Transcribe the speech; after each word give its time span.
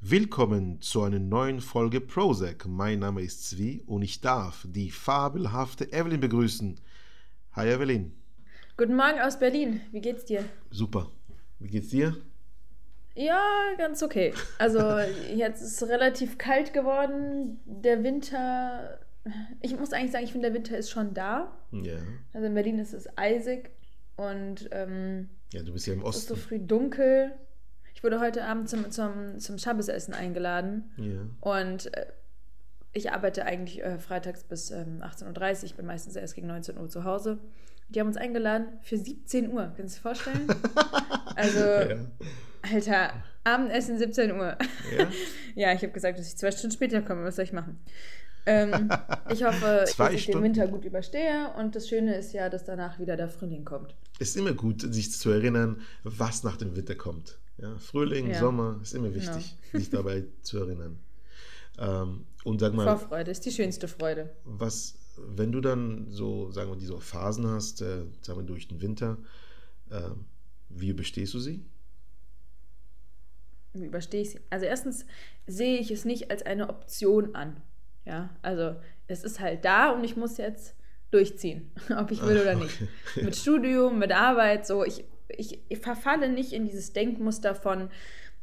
Willkommen 0.00 0.80
zu 0.80 1.02
einer 1.02 1.18
neuen 1.18 1.60
Folge 1.60 2.00
Prozac. 2.00 2.66
Mein 2.66 3.00
Name 3.00 3.22
ist 3.22 3.48
Zvi 3.48 3.82
und 3.86 4.02
ich 4.02 4.20
darf 4.20 4.64
die 4.68 4.90
fabelhafte 4.90 5.92
Evelyn 5.92 6.20
begrüßen. 6.20 6.78
Hi 7.52 7.68
Evelyn. 7.68 8.12
Guten 8.76 8.94
Morgen 8.94 9.18
aus 9.20 9.38
Berlin. 9.38 9.80
Wie 9.90 10.00
geht's 10.00 10.24
dir? 10.24 10.44
Super. 10.70 11.10
Wie 11.58 11.66
geht's 11.68 11.88
dir? 11.88 12.16
Ja, 13.16 13.42
ganz 13.76 14.02
okay. 14.04 14.32
Also 14.58 14.78
jetzt 15.34 15.60
ist 15.62 15.82
es 15.82 15.88
relativ 15.88 16.38
kalt 16.38 16.72
geworden. 16.72 17.58
Der 17.64 18.04
Winter, 18.04 19.00
ich 19.60 19.76
muss 19.76 19.92
eigentlich 19.92 20.12
sagen, 20.12 20.24
ich 20.24 20.30
finde, 20.32 20.48
der 20.50 20.54
Winter 20.56 20.78
ist 20.78 20.90
schon 20.90 21.12
da. 21.12 21.52
Ja. 21.72 21.96
Also 22.32 22.46
in 22.46 22.54
Berlin 22.54 22.78
ist 22.78 22.92
es 22.94 23.08
eisig 23.18 23.70
und 24.16 24.68
ähm, 24.70 25.28
Ja, 25.52 25.62
du 25.64 25.72
bist 25.72 25.88
ja 25.88 25.94
im 25.94 26.02
es 26.04 26.18
ist 26.18 26.28
so 26.28 26.34
Osten. 26.34 26.46
früh 26.48 26.58
dunkel. 26.60 27.32
Ich 27.98 28.04
wurde 28.04 28.20
heute 28.20 28.44
Abend 28.44 28.68
zum, 28.70 28.88
zum, 28.92 29.40
zum 29.40 29.58
Schabbesessen 29.58 30.14
eingeladen 30.14 30.84
Ja. 30.98 31.18
und 31.40 31.92
äh, 31.96 32.06
ich 32.92 33.10
arbeite 33.10 33.44
eigentlich 33.44 33.82
äh, 33.82 33.98
freitags 33.98 34.44
bis 34.44 34.70
ähm, 34.70 35.02
18.30 35.02 35.56
Uhr. 35.58 35.64
Ich 35.64 35.74
bin 35.74 35.84
meistens 35.84 36.14
erst 36.14 36.36
gegen 36.36 36.46
19 36.46 36.78
Uhr 36.78 36.88
zu 36.88 37.02
Hause. 37.02 37.38
Die 37.88 37.98
haben 37.98 38.06
uns 38.06 38.16
eingeladen 38.16 38.66
für 38.82 38.96
17 38.96 39.50
Uhr. 39.52 39.72
Kannst 39.76 39.96
du 39.96 39.98
dir 39.98 40.02
vorstellen? 40.02 40.46
Also, 41.34 41.58
Ja. 41.58 41.96
Alter, 42.72 43.12
Abendessen 43.42 43.98
17 43.98 44.30
Uhr. 44.30 44.56
Ja? 44.96 45.08
Ja, 45.56 45.72
ich 45.72 45.82
habe 45.82 45.90
gesagt, 45.92 46.20
dass 46.20 46.28
ich 46.28 46.36
zwei 46.36 46.52
Stunden 46.52 46.74
später 46.76 47.02
komme. 47.02 47.24
Was 47.24 47.34
soll 47.34 47.46
ich 47.46 47.52
machen? 47.52 47.80
Ähm, 48.46 48.90
ich 49.28 49.42
hoffe, 49.42 49.86
dass 49.98 50.12
ich 50.12 50.26
den 50.26 50.34
Stunden? 50.34 50.42
Winter 50.44 50.68
gut 50.68 50.84
überstehe. 50.84 51.50
Und 51.58 51.74
das 51.74 51.88
Schöne 51.88 52.14
ist 52.14 52.32
ja, 52.32 52.48
dass 52.48 52.62
danach 52.64 53.00
wieder 53.00 53.16
der 53.16 53.28
Frühling 53.28 53.64
kommt. 53.64 53.96
Es 54.20 54.28
ist 54.30 54.36
immer 54.36 54.52
gut, 54.52 54.82
sich 54.82 55.10
zu 55.10 55.30
erinnern, 55.30 55.80
was 56.04 56.44
nach 56.44 56.56
dem 56.56 56.76
Winter 56.76 56.94
kommt. 56.94 57.38
Ja, 57.58 57.76
Frühling, 57.78 58.30
Ja. 58.30 58.38
Sommer, 58.40 58.78
ist 58.82 58.94
immer 58.94 59.12
wichtig, 59.14 59.56
sich 59.72 59.90
dabei 59.90 60.24
zu 60.42 60.58
erinnern. 60.58 60.98
Ähm, 61.78 62.26
und 62.44 62.60
sag 62.60 62.72
mal, 62.74 62.84
Vorfreude 62.84 63.30
ist 63.30 63.44
die 63.46 63.50
schönste 63.52 63.88
Freude. 63.88 64.30
was, 64.44 64.94
wenn 65.16 65.52
du 65.52 65.60
dann 65.60 66.06
so, 66.10 66.50
sagen 66.50 66.70
wir, 66.70 66.76
diese 66.76 66.98
Phasen 67.00 67.46
hast, 67.46 67.82
äh, 67.82 68.04
sagen 68.22 68.40
wir 68.40 68.46
durch 68.46 68.68
den 68.68 68.80
Winter, 68.80 69.18
äh, 69.90 70.00
wie 70.68 70.88
überstehst 70.88 71.34
du 71.34 71.38
sie? 71.40 71.64
Wie 73.74 73.86
überstehe 73.86 74.22
ich 74.22 74.30
sie? 74.30 74.40
Also 74.50 74.66
erstens 74.66 75.04
sehe 75.46 75.78
ich 75.78 75.90
es 75.90 76.04
nicht 76.04 76.30
als 76.30 76.42
eine 76.44 76.68
Option 76.68 77.34
an. 77.34 77.60
Ja, 78.04 78.30
also 78.42 78.76
es 79.06 79.22
ist 79.24 79.40
halt 79.40 79.64
da 79.64 79.90
und 79.90 80.04
ich 80.04 80.16
muss 80.16 80.38
jetzt 80.38 80.74
durchziehen, 81.10 81.70
ob 81.96 82.10
ich 82.10 82.22
will 82.22 82.38
Ach, 82.38 82.42
oder 82.42 82.56
okay. 82.56 82.64
nicht. 82.64 83.24
Mit 83.24 83.36
Studium, 83.36 83.98
mit 83.98 84.12
Arbeit, 84.12 84.66
so. 84.66 84.84
Ich, 84.84 85.04
ich, 85.28 85.60
ich 85.68 85.78
verfalle 85.78 86.28
nicht 86.28 86.52
in 86.52 86.64
dieses 86.66 86.92
Denkmuster 86.92 87.54
von, 87.54 87.90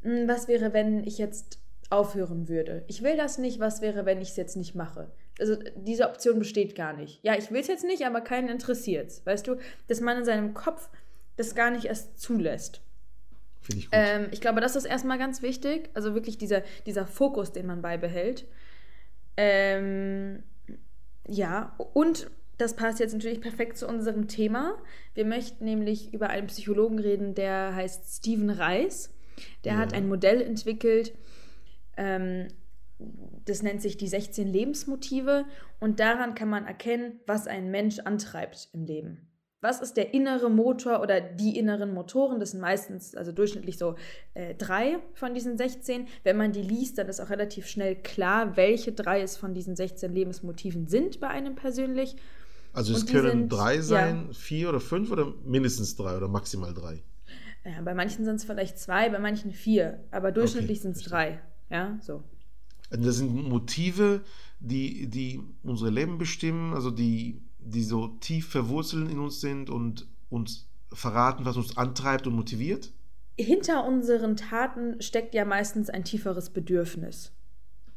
"Hm, 0.03 0.27
was 0.27 0.47
wäre, 0.47 0.73
wenn 0.73 1.03
ich 1.03 1.17
jetzt 1.17 1.59
aufhören 1.89 2.47
würde. 2.47 2.83
Ich 2.87 3.03
will 3.03 3.17
das 3.17 3.37
nicht, 3.37 3.59
was 3.59 3.81
wäre, 3.81 4.05
wenn 4.05 4.21
ich 4.21 4.29
es 4.29 4.35
jetzt 4.35 4.55
nicht 4.57 4.75
mache. 4.75 5.11
Also 5.39 5.55
diese 5.75 6.09
Option 6.09 6.39
besteht 6.39 6.75
gar 6.75 6.93
nicht. 6.93 7.19
Ja, 7.23 7.35
ich 7.35 7.51
will 7.51 7.61
es 7.61 7.67
jetzt 7.67 7.83
nicht, 7.83 8.05
aber 8.05 8.21
keinen 8.21 8.49
interessiert 8.49 9.09
es. 9.09 9.25
Weißt 9.25 9.47
du, 9.47 9.57
dass 9.87 10.01
man 10.01 10.17
in 10.17 10.25
seinem 10.25 10.53
Kopf 10.53 10.89
das 11.37 11.55
gar 11.55 11.71
nicht 11.71 11.85
erst 11.85 12.19
zulässt. 12.19 12.81
Finde 13.61 13.79
ich 13.79 13.85
gut. 13.85 13.93
Ähm, 13.93 14.27
ich 14.31 14.41
glaube, 14.41 14.61
das 14.61 14.75
ist 14.75 14.85
erstmal 14.85 15.17
ganz 15.17 15.41
wichtig. 15.41 15.89
Also 15.93 16.13
wirklich 16.13 16.37
dieser, 16.37 16.61
dieser 16.85 17.05
Fokus, 17.05 17.51
den 17.51 17.65
man 17.65 17.81
beibehält. 17.81 18.45
Ähm, 19.37 20.43
ja, 21.27 21.75
und 21.93 22.29
das 22.57 22.75
passt 22.75 22.99
jetzt 22.99 23.13
natürlich 23.13 23.41
perfekt 23.41 23.77
zu 23.77 23.87
unserem 23.87 24.27
Thema. 24.27 24.77
Wir 25.13 25.25
möchten 25.25 25.65
nämlich 25.65 26.13
über 26.13 26.29
einen 26.29 26.47
Psychologen 26.47 26.99
reden, 26.99 27.35
der 27.35 27.75
heißt 27.75 28.17
Steven 28.17 28.49
Reis. 28.49 29.13
Der 29.63 29.73
Ja. 29.73 29.79
hat 29.79 29.93
ein 29.93 30.07
Modell 30.07 30.41
entwickelt, 30.41 31.13
ähm, 31.97 32.47
das 33.45 33.61
nennt 33.61 33.81
sich 33.81 33.97
die 33.97 34.07
16 34.07 34.47
Lebensmotive. 34.47 35.45
Und 35.79 35.99
daran 35.99 36.33
kann 36.33 36.49
man 36.49 36.65
erkennen, 36.65 37.19
was 37.27 37.47
ein 37.47 37.69
Mensch 37.71 37.99
antreibt 37.99 38.69
im 38.73 38.85
Leben. 38.85 39.27
Was 39.61 39.81
ist 39.81 39.97
der 39.97 40.13
innere 40.13 40.49
Motor 40.49 41.01
oder 41.01 41.19
die 41.19 41.57
inneren 41.57 41.93
Motoren? 41.93 42.39
Das 42.39 42.51
sind 42.51 42.61
meistens, 42.61 43.15
also 43.15 43.31
durchschnittlich 43.31 43.77
so 43.77 43.95
äh, 44.35 44.53
drei 44.53 44.99
von 45.13 45.33
diesen 45.33 45.57
16. 45.57 46.07
Wenn 46.23 46.37
man 46.37 46.51
die 46.51 46.61
liest, 46.61 46.97
dann 46.99 47.07
ist 47.09 47.19
auch 47.19 47.31
relativ 47.31 47.65
schnell 47.67 47.95
klar, 47.95 48.55
welche 48.57 48.91
drei 48.91 49.21
es 49.21 49.37
von 49.37 49.53
diesen 49.53 49.75
16 49.75 50.13
Lebensmotiven 50.13 50.87
sind 50.87 51.19
bei 51.19 51.29
einem 51.29 51.55
persönlich. 51.55 52.15
Also 52.75 52.93
es 52.93 53.05
können 53.05 53.31
sind- 53.31 53.49
drei 53.51 53.75
ja. 53.75 53.81
sein, 53.81 54.33
vier 54.33 54.69
oder 54.69 54.79
fünf 54.79 55.11
oder 55.11 55.33
mindestens 55.43 55.95
drei 55.95 56.15
oder 56.17 56.27
maximal 56.27 56.73
drei. 56.73 57.03
Ja, 57.65 57.81
bei 57.81 57.95
manchen 57.95 58.25
sind 58.25 58.35
es 58.35 58.43
vielleicht 58.43 58.77
zwei, 58.77 59.09
bei 59.09 59.17
manchen 59.19 59.51
vier, 59.51 60.03
aber 60.11 60.31
durchschnittlich 60.31 60.79
Okay, 60.79 60.83
sind 60.83 60.97
es 60.97 61.03
drei. 61.03 61.41
Ja, 61.69 61.97
so. 62.01 62.23
Also 62.91 63.03
Das 63.03 63.15
sind 63.17 63.33
Motive, 63.49 64.21
die, 64.59 65.07
die 65.07 65.41
unser 65.63 65.89
Leben 65.89 66.17
bestimmen, 66.19 66.73
also 66.73 66.91
die, 66.91 67.41
die 67.57 67.83
so 67.83 68.09
tief 68.19 68.49
verwurzelt 68.49 69.09
in 69.09 69.17
uns 69.19 69.41
sind 69.41 69.71
und 69.71 70.07
uns 70.29 70.67
verraten, 70.93 71.45
was 71.45 71.57
uns 71.57 71.75
antreibt 71.77 72.27
und 72.27 72.35
motiviert. 72.35 72.91
Hinter 73.37 73.85
unseren 73.85 74.37
Taten 74.37 75.01
steckt 75.01 75.33
ja 75.33 75.43
meistens 75.43 75.89
ein 75.89 76.03
tieferes 76.03 76.51
Bedürfnis. 76.51 77.31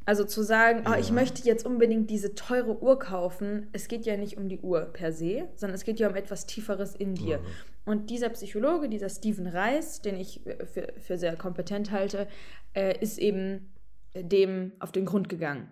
Also 0.08 0.24
zu 0.24 0.42
sagen, 0.42 0.86
ah, 0.86 0.98
ich 0.98 1.08
Ja. 1.08 1.14
möchte 1.16 1.42
jetzt 1.46 1.66
unbedingt 1.66 2.08
diese 2.08 2.34
teure 2.34 2.80
Uhr 2.82 2.98
kaufen, 2.98 3.66
es 3.72 3.88
geht 3.88 4.06
ja 4.06 4.16
nicht 4.16 4.38
um 4.38 4.48
die 4.48 4.58
Uhr 4.58 4.80
per 4.86 5.12
se, 5.12 5.50
sondern 5.54 5.74
es 5.74 5.84
geht 5.84 6.00
ja 6.00 6.08
um 6.08 6.16
etwas 6.16 6.46
Tieferes 6.46 6.94
in 6.94 7.14
dir. 7.14 7.36
Ja. 7.36 7.41
Und 7.84 8.08
dieser 8.08 8.30
Psychologe, 8.30 8.88
dieser 8.88 9.10
Steven 9.10 9.46
Reis, 9.46 10.00
den 10.00 10.16
ich 10.16 10.41
für, 10.72 10.94
für 10.98 11.19
sehr 11.19 11.36
kompetent 11.36 11.91
halte, 11.91 12.26
äh, 12.72 12.98
ist 13.02 13.19
eben 13.19 13.74
dem 14.14 14.72
auf 14.78 14.92
den 14.92 15.04
Grund 15.04 15.28
gegangen 15.28 15.69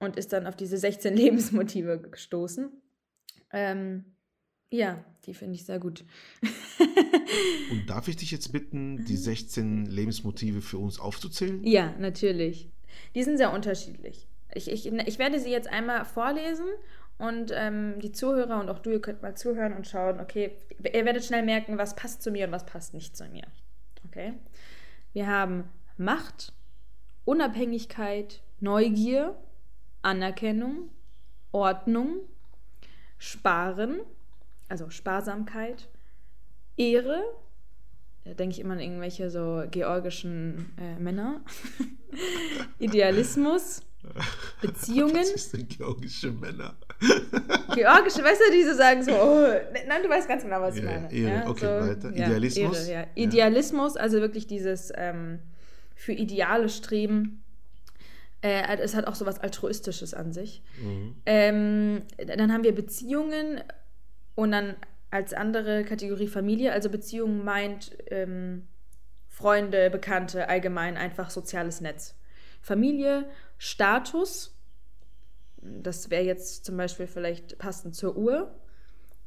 und 0.00 0.16
ist 0.16 0.32
dann 0.32 0.48
auf 0.48 0.56
diese 0.56 0.76
16 0.76 1.14
Lebensmotive 1.22 2.00
gestoßen. 2.10 2.68
Ähm, 3.52 4.04
ja, 4.72 5.04
die 5.24 5.34
finde 5.34 5.54
ich 5.54 5.64
sehr 5.66 5.78
gut. 5.78 6.04
Und 7.70 7.86
darf 7.88 8.08
ich 8.08 8.16
dich 8.16 8.32
jetzt 8.32 8.50
bitten, 8.50 9.04
die 9.04 9.16
16 9.16 9.86
Lebensmotive 9.86 10.62
für 10.62 10.78
uns 10.78 10.98
aufzuzählen? 10.98 11.62
Ja, 11.62 11.94
natürlich. 12.00 12.71
Die 13.14 13.22
sind 13.22 13.36
sehr 13.38 13.52
unterschiedlich. 13.52 14.28
Ich, 14.54 14.70
ich, 14.70 14.86
ich 14.86 15.18
werde 15.18 15.40
sie 15.40 15.50
jetzt 15.50 15.68
einmal 15.68 16.04
vorlesen 16.04 16.66
und 17.18 17.52
ähm, 17.54 18.00
die 18.00 18.12
Zuhörer 18.12 18.60
und 18.60 18.68
auch 18.68 18.78
du, 18.78 18.90
ihr 18.90 19.00
könnt 19.00 19.22
mal 19.22 19.36
zuhören 19.36 19.72
und 19.72 19.86
schauen, 19.86 20.20
okay, 20.20 20.56
ihr 20.82 21.04
werdet 21.04 21.24
schnell 21.24 21.42
merken, 21.42 21.78
was 21.78 21.96
passt 21.96 22.22
zu 22.22 22.30
mir 22.30 22.46
und 22.46 22.52
was 22.52 22.66
passt 22.66 22.94
nicht 22.94 23.16
zu 23.16 23.24
mir. 23.26 23.44
Okay? 24.06 24.34
Wir 25.12 25.26
haben 25.26 25.70
Macht, 25.96 26.52
Unabhängigkeit, 27.24 28.42
Neugier, 28.60 29.36
Anerkennung, 30.02 30.90
Ordnung, 31.52 32.16
Sparen, 33.18 34.00
also 34.68 34.90
Sparsamkeit, 34.90 35.88
Ehre, 36.76 37.22
denke 38.24 38.50
ich 38.52 38.60
immer 38.60 38.74
an 38.74 38.80
irgendwelche 38.80 39.30
so 39.30 39.64
georgischen 39.70 40.72
äh, 40.78 40.98
Männer, 41.00 41.40
Idealismus, 42.78 43.80
Beziehungen, 44.60 45.14
Das 45.32 45.50
sind 45.50 45.68
georgische 45.76 46.30
Männer. 46.32 46.74
georgische, 47.74 48.22
weißt 48.22 48.40
du, 48.48 48.52
die 48.52 48.64
so 48.64 48.74
sagen 48.74 49.02
so, 49.02 49.12
oh, 49.12 49.48
ne- 49.48 49.84
nein, 49.86 50.02
du 50.02 50.08
weißt 50.08 50.28
ganz 50.28 50.42
genau, 50.42 50.60
was 50.60 50.76
ich 50.76 50.82
Ja, 50.84 50.90
meine. 50.90 51.12
Ehre, 51.12 51.48
okay, 51.48 51.88
weiter. 51.88 52.10
Idealismus? 52.10 52.86
Ehre, 52.88 52.92
ja. 52.92 53.00
Ja. 53.00 53.06
Idealismus, 53.14 53.96
also 53.96 54.20
wirklich 54.20 54.46
dieses 54.46 54.92
ähm, 54.96 55.38
für 55.94 56.12
Ideale 56.12 56.68
streben. 56.68 57.42
Äh, 58.40 58.76
es 58.78 58.94
hat 58.96 59.06
auch 59.06 59.14
so 59.14 59.24
was 59.24 59.38
Altruistisches 59.38 60.14
an 60.14 60.32
sich. 60.32 60.62
Mhm. 60.82 61.14
Ähm, 61.26 62.02
dann 62.26 62.52
haben 62.52 62.64
wir 62.64 62.74
Beziehungen 62.74 63.60
und 64.34 64.50
dann 64.50 64.74
als 65.12 65.34
andere 65.34 65.84
Kategorie 65.84 66.26
Familie. 66.26 66.72
Also 66.72 66.88
Beziehung 66.88 67.44
meint 67.44 67.96
ähm, 68.06 68.66
Freunde, 69.28 69.90
Bekannte, 69.90 70.48
allgemein 70.48 70.96
einfach 70.96 71.28
soziales 71.30 71.80
Netz. 71.82 72.14
Familie, 72.62 73.28
Status, 73.58 74.56
das 75.58 76.10
wäre 76.10 76.24
jetzt 76.24 76.64
zum 76.64 76.76
Beispiel 76.78 77.06
vielleicht 77.06 77.58
passend 77.58 77.94
zur 77.94 78.16
Uhr. 78.16 78.54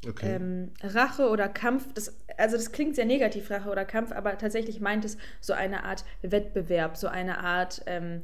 Okay. 0.08 0.36
Ähm, 0.36 0.72
Rache 0.82 1.30
oder 1.30 1.48
Kampf, 1.50 1.94
das, 1.94 2.18
also 2.38 2.58
das 2.58 2.72
klingt 2.72 2.96
sehr 2.96 3.06
negativ, 3.06 3.50
Rache 3.52 3.70
oder 3.70 3.86
Kampf, 3.86 4.12
aber 4.12 4.38
tatsächlich 4.38 4.80
meint 4.80 5.06
es 5.06 5.18
so 5.40 5.54
eine 5.54 5.84
Art 5.84 6.04
Wettbewerb, 6.24 6.98
so 6.98 7.08
eine 7.08 7.40
Art, 7.40 7.84
ähm, 7.86 8.24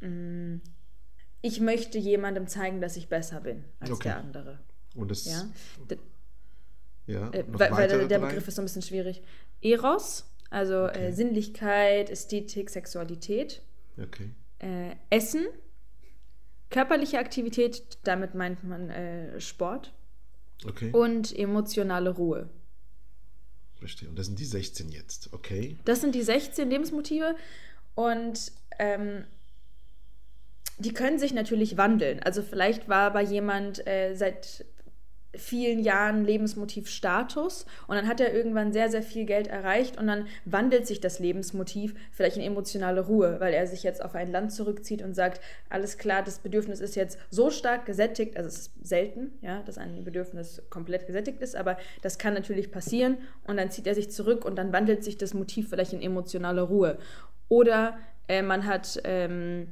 mh, 0.00 0.60
ich 1.40 1.60
möchte 1.60 1.98
jemandem 1.98 2.48
zeigen, 2.48 2.80
dass 2.80 2.96
ich 2.96 3.08
besser 3.08 3.40
bin 3.40 3.64
als 3.80 3.90
Okay. 3.92 4.08
der 4.08 4.16
andere. 4.18 4.58
Und 4.94 5.10
das, 5.10 5.24
Ja? 5.24 5.48
Ja, 7.06 7.30
äh, 7.32 7.44
weil 7.46 7.70
weil 7.72 8.08
der? 8.08 8.18
Begriff 8.18 8.48
ist 8.48 8.56
so 8.56 8.62
ein 8.62 8.64
bisschen 8.64 8.82
schwierig. 8.82 9.22
Eros, 9.62 10.28
also 10.50 10.84
Okay. 10.84 11.06
äh, 11.08 11.12
Sinnlichkeit, 11.12 12.10
Ästhetik, 12.10 12.70
Sexualität. 12.70 13.62
Okay. 14.00 14.30
Äh, 14.58 14.96
Essen, 15.10 15.46
körperliche 16.70 17.18
Aktivität, 17.18 17.98
damit 18.04 18.34
meint 18.34 18.64
man 18.64 18.90
äh, 18.90 19.40
Sport. 19.40 19.92
Okay. 20.66 20.90
Und 20.92 21.36
emotionale 21.36 22.10
Ruhe. 22.10 22.48
Verstehe. 23.78 24.08
Und 24.08 24.18
das 24.18 24.26
sind 24.26 24.38
die 24.38 24.44
16 24.44 24.90
jetzt. 24.90 25.32
Okay. 25.32 25.76
Das 25.84 26.00
sind 26.00 26.14
die 26.14 26.22
16 26.22 26.70
Lebensmotive. 26.70 27.36
Und 27.94 28.52
ähm, 28.78 29.24
die 30.78 30.92
können 30.92 31.18
sich 31.18 31.32
natürlich 31.34 31.76
wandeln. 31.76 32.20
Also 32.22 32.42
vielleicht 32.42 32.88
war 32.88 33.12
bei 33.12 33.22
jemand 33.22 33.86
äh, 33.86 34.14
seit 34.14 34.64
vielen 35.38 35.80
Jahren 35.80 36.24
Lebensmotiv 36.24 36.88
Status 36.88 37.66
und 37.86 37.96
dann 37.96 38.08
hat 38.08 38.20
er 38.20 38.32
irgendwann 38.32 38.72
sehr, 38.72 38.90
sehr 38.90 39.02
viel 39.02 39.24
Geld 39.24 39.46
erreicht 39.46 39.98
und 39.98 40.06
dann 40.06 40.26
wandelt 40.44 40.86
sich 40.86 41.00
das 41.00 41.18
Lebensmotiv 41.18 41.94
vielleicht 42.12 42.36
in 42.36 42.42
emotionale 42.42 43.00
Ruhe, 43.02 43.36
weil 43.38 43.54
er 43.54 43.66
sich 43.66 43.82
jetzt 43.82 44.04
auf 44.04 44.14
ein 44.14 44.30
Land 44.30 44.52
zurückzieht 44.52 45.02
und 45.02 45.14
sagt, 45.14 45.40
alles 45.68 45.98
klar, 45.98 46.22
das 46.22 46.38
Bedürfnis 46.38 46.80
ist 46.80 46.96
jetzt 46.96 47.18
so 47.30 47.50
stark 47.50 47.86
gesättigt, 47.86 48.36
also 48.36 48.48
es 48.48 48.58
ist 48.58 48.72
selten, 48.82 49.32
ja, 49.40 49.62
dass 49.62 49.78
ein 49.78 50.04
Bedürfnis 50.04 50.62
komplett 50.70 51.06
gesättigt 51.06 51.40
ist, 51.40 51.56
aber 51.56 51.76
das 52.02 52.18
kann 52.18 52.34
natürlich 52.34 52.70
passieren 52.70 53.18
und 53.46 53.56
dann 53.56 53.70
zieht 53.70 53.86
er 53.86 53.94
sich 53.94 54.10
zurück 54.10 54.44
und 54.44 54.56
dann 54.56 54.72
wandelt 54.72 55.04
sich 55.04 55.16
das 55.16 55.34
Motiv 55.34 55.70
vielleicht 55.70 55.92
in 55.92 56.02
emotionale 56.02 56.62
Ruhe. 56.62 56.98
Oder 57.48 57.98
äh, 58.28 58.42
man 58.42 58.66
hat 58.66 59.00
ähm, 59.04 59.68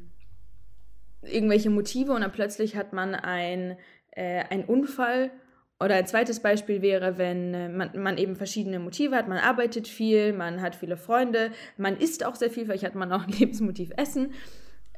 irgendwelche 1.22 1.70
Motive 1.70 2.12
und 2.12 2.20
dann 2.20 2.32
plötzlich 2.32 2.76
hat 2.76 2.92
man 2.92 3.14
ein, 3.14 3.76
äh, 4.12 4.44
einen 4.44 4.64
Unfall. 4.64 5.30
Oder 5.80 5.96
ein 5.96 6.06
zweites 6.06 6.40
Beispiel 6.40 6.82
wäre, 6.82 7.18
wenn 7.18 7.52
äh, 7.52 7.68
man, 7.68 7.90
man, 8.00 8.16
eben 8.16 8.36
verschiedene 8.36 8.78
Motive 8.78 9.16
hat. 9.16 9.28
Man 9.28 9.38
arbeitet 9.38 9.88
viel, 9.88 10.32
man 10.32 10.62
hat 10.62 10.76
viele 10.76 10.96
Freunde, 10.96 11.50
man 11.76 11.96
isst 11.96 12.24
auch 12.24 12.36
sehr 12.36 12.50
viel, 12.50 12.64
vielleicht 12.64 12.84
hat 12.84 12.94
man 12.94 13.12
auch 13.12 13.24
ein 13.24 13.32
Lebensmotiv 13.38 13.90
Essen. 13.96 14.32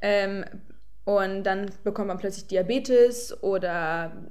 Ähm, 0.01 0.45
und 1.03 1.43
dann 1.43 1.71
bekommt 1.83 2.09
man 2.09 2.17
plötzlich 2.17 2.47
Diabetes 2.47 3.41
oder 3.41 4.29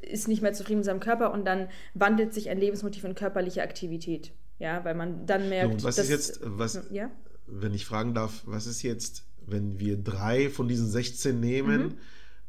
ist 0.00 0.28
nicht 0.28 0.40
mehr 0.40 0.52
zufrieden 0.52 0.78
mit 0.78 0.84
seinem 0.86 1.00
Körper 1.00 1.32
und 1.32 1.44
dann 1.44 1.68
wandelt 1.94 2.32
sich 2.32 2.48
ein 2.48 2.58
Lebensmotiv 2.58 3.04
in 3.04 3.14
körperliche 3.14 3.62
Aktivität. 3.62 4.32
Ja, 4.58 4.84
weil 4.84 4.94
man 4.94 5.26
dann 5.26 5.48
merkt, 5.48 5.80
so, 5.80 5.88
was 5.88 5.96
dass, 5.96 6.06
ist 6.06 6.10
jetzt, 6.10 6.40
was, 6.42 6.88
ja? 6.90 7.10
wenn 7.46 7.74
ich 7.74 7.84
fragen 7.84 8.14
darf, 8.14 8.42
was 8.46 8.66
ist 8.66 8.82
jetzt 8.82 9.26
wenn 9.46 9.78
wir 9.78 9.96
drei 9.96 10.50
von 10.50 10.68
diesen 10.68 10.88
16 10.88 11.38
nehmen, 11.38 11.82
mhm. 11.82 11.94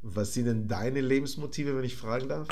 was 0.02 0.34
sind 0.34 0.46
denn 0.46 0.68
deine 0.68 1.02
Lebensmotive, 1.02 1.76
wenn 1.78 1.84
ich 1.84 1.96
fragen 1.96 2.28
darf? 2.28 2.48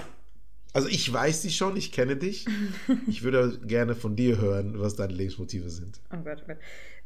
Also 0.76 0.90
ich 0.90 1.12
weiß 1.12 1.42
die 1.42 1.52
schon, 1.52 1.78
ich 1.78 1.94
kenne 1.94 2.18
dich. 2.18 2.46
Ich 3.08 3.24
würde 3.24 3.60
gerne 3.66 3.96
von 3.96 4.18
dir 4.18 4.40
hören, 4.40 4.78
was 4.78 4.96
deine 4.96 5.14
Lebensmotive 5.14 5.70
sind. 5.70 6.02
Oh 6.14 6.18
Gott, 6.22 6.40
oh 6.44 6.48
Gott. 6.48 6.58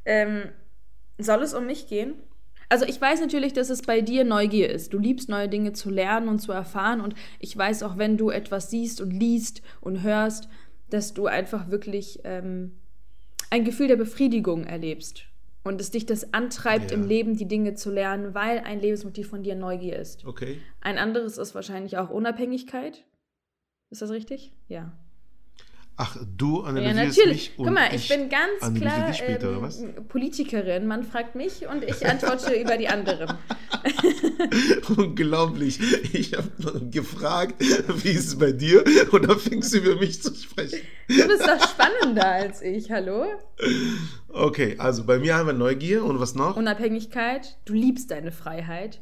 Ähm, 0.06 0.45
soll 1.19 1.44
es 1.44 1.54
um 1.54 1.68
mich 1.68 1.88
gehen? 1.88 2.16
Also 2.68 2.86
ich 2.86 3.00
weiß 3.00 3.21
natürlich, 3.21 3.54
dass 3.54 3.69
es 3.69 3.83
bei 3.83 4.01
dir 4.01 4.24
Neugier 4.24 4.71
ist. 4.71 4.92
Du 4.92 4.98
liebst 4.98 5.30
neue 5.30 5.48
Dinge 5.48 5.74
zu 5.74 5.92
lernen 5.92 6.30
und 6.30 6.39
zu 6.39 6.51
erfahren. 6.51 7.00
Und 7.00 7.13
ich 7.38 7.56
weiß 7.56 7.83
auch, 7.83 7.98
wenn 7.98 8.18
du 8.18 8.31
etwas 8.31 8.71
siehst 8.71 9.01
und 9.01 9.12
liest 9.12 9.62
und 9.81 10.01
hörst, 10.01 10.50
dass 10.89 11.13
du 11.13 11.27
einfach 11.27 11.69
wirklich 11.69 12.21
ähm, 12.24 12.71
ein 13.51 13.66
Gefühl 13.66 13.88
der 13.88 13.98
Befriedigung 13.98 14.66
erlebst 14.66 15.25
und 15.63 15.80
es 15.80 15.92
dich 15.92 16.07
das 16.07 16.33
antreibt, 16.33 16.89
ja. 16.89 16.98
im 16.98 17.07
Leben 17.07 17.38
die 17.38 17.48
Dinge 17.48 17.75
zu 17.75 17.92
lernen, 17.92 18.33
weil 18.33 18.60
ein 18.60 18.80
Lebensmotiv 18.80 19.30
von 19.30 19.44
dir 19.44 19.54
Neugier 19.54 20.00
ist. 20.00 20.25
Okay. 20.25 20.60
Ein 20.81 20.98
anderes 20.98 21.38
ist 21.38 21.54
wahrscheinlich 21.54 21.98
auch 21.98 22.10
Unabhängigkeit. 22.10 23.04
Ist 23.92 24.02
das 24.02 24.12
richtig? 24.12 24.54
Ja. 24.68 24.92
Ach, 26.02 26.16
du 26.38 26.62
analysierst 26.62 27.18
ja, 27.18 27.24
natürlich. 27.26 27.50
mich 27.50 27.60
und 27.60 27.66
Guck 27.66 27.74
mal, 27.74 27.88
ich, 27.94 28.10
ich 28.10 28.18
bin 28.18 28.30
ganz 28.30 28.80
klar 28.80 29.14
später, 29.14 29.52
ähm, 29.52 30.08
Politikerin. 30.08 30.88
Man 30.88 31.04
fragt 31.04 31.36
mich 31.36 31.68
und 31.68 31.84
ich 31.84 32.06
antworte 32.08 32.54
über 32.54 32.78
die 32.78 32.88
anderen. 32.88 33.36
Unglaublich. 34.98 35.78
Ich 36.14 36.34
habe 36.36 36.50
gefragt, 36.90 37.56
wie 37.60 38.12
ist 38.12 38.28
es 38.28 38.40
bei 38.40 38.54
dir? 38.54 38.86
Und 39.12 39.28
dann 39.28 39.40
fingst 39.40 39.74
du 39.74 39.80
über 39.80 39.96
mich 39.98 40.22
zu 40.22 40.34
sprechen. 40.34 40.80
Du 41.10 41.28
bist 41.28 41.42
doch 41.42 41.68
spannender 41.68 42.28
als 42.28 42.62
ich, 42.62 42.90
hallo? 42.92 43.26
Okay, 44.30 44.76
also 44.78 45.04
bei 45.04 45.20
mir 45.20 45.36
haben 45.36 45.48
wir 45.48 45.54
Neugier 45.54 46.06
und 46.06 46.22
was 46.22 46.34
noch? 46.34 46.56
Unabhängigkeit. 46.56 47.58
Du 47.66 47.74
liebst 47.74 48.10
deine 48.10 48.32
Freiheit. 48.32 49.02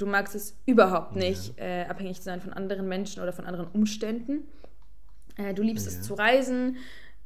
Du 0.00 0.06
magst 0.06 0.34
es 0.34 0.56
überhaupt 0.64 1.14
nicht, 1.14 1.58
ja. 1.58 1.82
äh, 1.82 1.84
abhängig 1.84 2.16
zu 2.16 2.22
sein 2.22 2.40
von 2.40 2.54
anderen 2.54 2.88
Menschen 2.88 3.22
oder 3.22 3.34
von 3.34 3.44
anderen 3.44 3.68
Umständen. 3.68 4.44
Äh, 5.36 5.52
du 5.52 5.62
liebst 5.62 5.84
ja. 5.84 5.92
es 5.92 6.00
zu 6.00 6.14
reisen. 6.14 6.78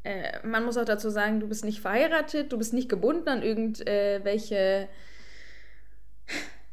Äh, 0.03 0.45
man 0.45 0.65
muss 0.65 0.77
auch 0.77 0.85
dazu 0.85 1.09
sagen, 1.09 1.39
du 1.39 1.47
bist 1.47 1.65
nicht 1.65 1.81
verheiratet, 1.81 2.51
du 2.53 2.59
bist 2.59 2.73
nicht 2.73 2.89
gebunden 2.89 3.29
an 3.29 3.43
irgendwelche 3.43 4.89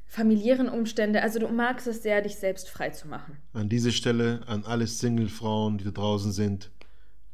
familiären 0.07 0.69
Umstände. 0.69 1.21
Also 1.21 1.37
du 1.37 1.47
magst 1.49 1.85
es 1.85 2.01
sehr, 2.01 2.23
dich 2.23 2.37
selbst 2.37 2.67
frei 2.67 2.89
zu 2.89 3.07
machen. 3.07 3.37
An 3.53 3.69
dieser 3.69 3.91
Stelle 3.91 4.41
an 4.47 4.65
alle 4.65 4.87
Single-Frauen, 4.87 5.77
die 5.77 5.83
da 5.83 5.91
draußen 5.91 6.31
sind, 6.31 6.71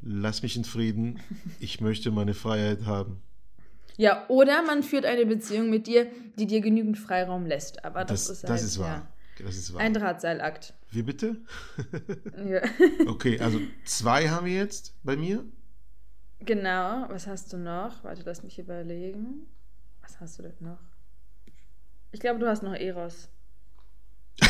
lass 0.02 0.42
mich 0.42 0.56
in 0.56 0.64
Frieden. 0.64 1.20
Ich 1.58 1.80
möchte 1.80 2.10
meine 2.10 2.34
Freiheit 2.34 2.84
haben. 2.84 3.22
Ja, 3.98 4.24
oder 4.28 4.62
man 4.62 4.84
führt 4.84 5.04
eine 5.04 5.26
Beziehung 5.26 5.68
mit 5.70 5.88
dir, 5.88 6.06
die 6.38 6.46
dir 6.46 6.60
genügend 6.60 6.96
Freiraum 6.96 7.46
lässt. 7.46 7.84
Aber 7.84 8.04
das, 8.04 8.28
das 8.28 8.38
ist, 8.38 8.44
halt, 8.44 8.52
das 8.54 8.62
ist 8.62 8.78
wahr. 8.78 9.08
Ja, 9.38 9.44
das 9.44 9.56
ist 9.56 9.74
wahr. 9.74 9.80
Ein 9.80 9.92
Drahtseilakt. 9.92 10.72
Wie 10.92 11.02
bitte? 11.02 11.36
ja. 12.48 12.62
Okay, 13.08 13.40
also 13.40 13.60
zwei 13.84 14.28
haben 14.28 14.46
wir 14.46 14.54
jetzt 14.54 14.94
bei 15.02 15.16
mir. 15.16 15.44
Genau. 16.38 17.06
Was 17.08 17.26
hast 17.26 17.52
du 17.52 17.56
noch? 17.56 18.04
Warte, 18.04 18.22
lass 18.24 18.44
mich 18.44 18.60
überlegen. 18.60 19.48
Was 20.00 20.20
hast 20.20 20.38
du 20.38 20.44
denn 20.44 20.54
noch? 20.60 20.78
Ich 22.12 22.20
glaube, 22.20 22.38
du 22.38 22.46
hast 22.46 22.62
noch 22.62 22.74
Eros. 22.74 23.28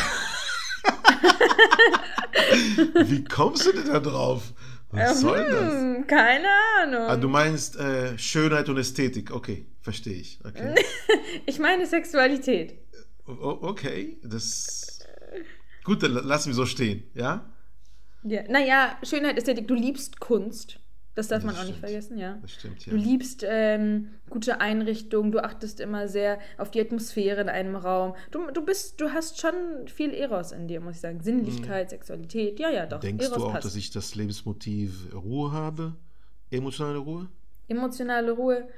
Wie 3.03 3.23
kommst 3.23 3.65
du 3.65 3.71
denn 3.71 3.87
da 3.87 3.99
drauf? 3.99 4.53
Was 4.91 5.11
ähm, 5.11 5.17
soll 5.17 5.49
das? 5.49 6.07
Keine 6.07 6.47
Ahnung. 6.81 7.01
Ah, 7.01 7.15
du 7.15 7.27
meinst 7.27 7.75
äh, 7.77 8.17
Schönheit 8.17 8.69
und 8.69 8.77
Ästhetik. 8.77 9.31
Okay, 9.31 9.65
verstehe 9.81 10.15
ich. 10.15 10.39
Okay. 10.43 10.75
ich 11.45 11.59
meine 11.59 11.85
Sexualität. 11.85 12.75
Okay, 13.25 14.17
das. 14.23 14.99
Gut, 15.83 16.01
dann 16.03 16.13
lassen 16.13 16.49
wir 16.49 16.55
so 16.55 16.65
stehen, 16.65 17.03
ja? 17.13 17.45
Ja, 18.23 18.43
naja, 18.49 18.97
Schönheit, 19.03 19.37
Ästhetik, 19.37 19.67
du 19.67 19.75
liebst 19.75 20.19
Kunst. 20.19 20.79
Das 21.19 21.27
darf 21.27 21.43
das 21.43 21.45
man 21.47 21.55
auch 21.55 21.57
stimmt. 21.57 21.71
nicht 21.71 21.79
vergessen, 21.81 22.17
ja. 22.17 22.37
Das 22.41 22.51
stimmt, 22.53 22.85
ja. 22.85 22.91
Du 22.93 22.97
liebst 22.97 23.45
ähm, 23.45 24.07
gute 24.29 24.61
Einrichtungen, 24.61 25.33
du 25.33 25.43
achtest 25.43 25.81
immer 25.81 26.07
sehr 26.07 26.39
auf 26.57 26.71
die 26.71 26.79
Atmosphäre 26.79 27.41
in 27.41 27.49
einem 27.49 27.75
Raum. 27.75 28.15
Du, 28.31 28.49
du 28.51 28.63
bist, 28.63 29.01
du 29.01 29.09
hast 29.09 29.41
schon 29.41 29.53
viel 29.87 30.13
Eros 30.13 30.53
in 30.53 30.69
dir, 30.69 30.79
muss 30.79 30.95
ich 30.95 31.01
sagen. 31.01 31.19
Sinnlichkeit, 31.19 31.87
hm. 31.87 31.89
Sexualität, 31.89 32.57
ja, 32.57 32.69
ja, 32.69 32.85
doch. 32.85 33.01
Denkst 33.01 33.25
Eros 33.25 33.37
du 33.37 33.45
auch, 33.47 33.51
passt. 33.51 33.65
dass 33.65 33.75
ich 33.75 33.91
das 33.91 34.15
Lebensmotiv 34.15 35.13
Ruhe 35.13 35.51
habe? 35.51 35.97
Emotionale 36.51 36.99
Ruhe? 36.99 37.27
Emotionale 37.67 38.31
Ruhe, 38.31 38.69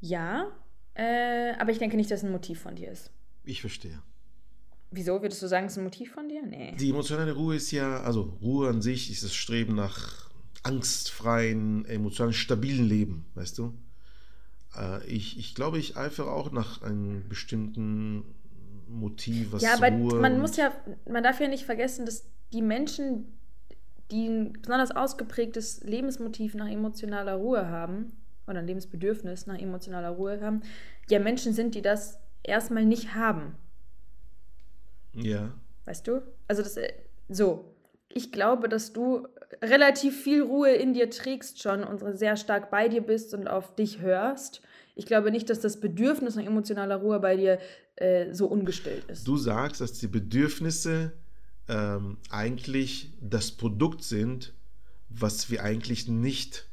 ja. 0.00 0.50
Äh, 0.94 1.52
aber 1.56 1.70
ich 1.70 1.78
denke 1.78 1.96
nicht, 1.96 2.10
dass 2.10 2.24
ein 2.24 2.32
Motiv 2.32 2.62
von 2.62 2.74
dir 2.74 2.90
ist. 2.90 3.12
Ich 3.44 3.60
verstehe. 3.60 4.02
Wieso 4.90 5.22
würdest 5.22 5.40
du 5.40 5.46
sagen, 5.46 5.66
es 5.66 5.72
ist 5.74 5.78
ein 5.78 5.84
Motiv 5.84 6.12
von 6.12 6.28
dir? 6.28 6.42
Nee. 6.44 6.74
Die 6.80 6.90
emotionale 6.90 7.32
Ruhe 7.32 7.54
ist 7.54 7.70
ja, 7.70 8.00
also 8.00 8.36
Ruhe 8.42 8.68
an 8.68 8.82
sich 8.82 9.12
ist 9.12 9.22
das 9.22 9.34
Streben 9.34 9.76
nach 9.76 10.33
angstfreien, 10.64 11.84
emotional 11.84 12.32
stabilen 12.32 12.88
Leben, 12.88 13.26
weißt 13.34 13.58
du? 13.58 13.74
Äh, 14.76 15.06
ich, 15.06 15.38
ich 15.38 15.54
glaube, 15.54 15.78
ich 15.78 15.96
eifere 15.96 16.30
auch 16.30 16.50
nach 16.50 16.82
einem 16.82 17.28
bestimmten 17.28 18.24
Motiv, 18.88 19.52
was 19.52 19.62
Ja, 19.62 19.74
aber 19.74 19.90
Ruhe 19.90 20.20
man 20.20 20.40
muss 20.40 20.56
ja, 20.56 20.72
man 21.08 21.22
darf 21.22 21.40
ja 21.40 21.48
nicht 21.48 21.64
vergessen, 21.64 22.06
dass 22.06 22.24
die 22.52 22.62
Menschen, 22.62 23.26
die 24.10 24.26
ein 24.26 24.52
besonders 24.54 24.90
ausgeprägtes 24.90 25.82
Lebensmotiv 25.84 26.54
nach 26.54 26.68
emotionaler 26.68 27.34
Ruhe 27.34 27.68
haben, 27.68 28.12
oder 28.46 28.58
ein 28.58 28.66
Lebensbedürfnis 28.66 29.46
nach 29.46 29.58
emotionaler 29.58 30.10
Ruhe 30.10 30.40
haben, 30.40 30.62
ja 31.08 31.18
Menschen 31.18 31.52
sind, 31.52 31.74
die 31.74 31.82
das 31.82 32.18
erstmal 32.42 32.84
nicht 32.84 33.14
haben. 33.14 33.54
Ja. 35.14 35.52
Weißt 35.84 36.06
du? 36.06 36.22
Also 36.48 36.62
das 36.62 36.76
äh, 36.76 36.92
so. 37.28 37.73
Ich 38.14 38.30
glaube, 38.30 38.68
dass 38.68 38.92
du 38.92 39.26
relativ 39.60 40.22
viel 40.22 40.42
Ruhe 40.42 40.70
in 40.70 40.94
dir 40.94 41.10
trägst 41.10 41.60
schon 41.60 41.82
und 41.82 42.00
sehr 42.16 42.36
stark 42.36 42.70
bei 42.70 42.88
dir 42.88 43.02
bist 43.02 43.34
und 43.34 43.48
auf 43.48 43.74
dich 43.74 44.00
hörst. 44.00 44.62
Ich 44.94 45.06
glaube 45.06 45.32
nicht, 45.32 45.50
dass 45.50 45.60
das 45.60 45.80
Bedürfnis 45.80 46.36
nach 46.36 46.44
emotionaler 46.44 46.96
Ruhe 46.96 47.18
bei 47.18 47.36
dir 47.36 47.58
äh, 47.96 48.32
so 48.32 48.46
ungestellt 48.46 49.04
ist. 49.08 49.26
Du 49.26 49.36
sagst, 49.36 49.80
dass 49.80 49.94
die 49.94 50.06
Bedürfnisse 50.06 51.12
ähm, 51.68 52.18
eigentlich 52.30 53.10
das 53.20 53.50
Produkt 53.50 54.04
sind, 54.04 54.52
was 55.08 55.50
wir 55.50 55.64
eigentlich 55.64 56.08
nicht 56.08 56.68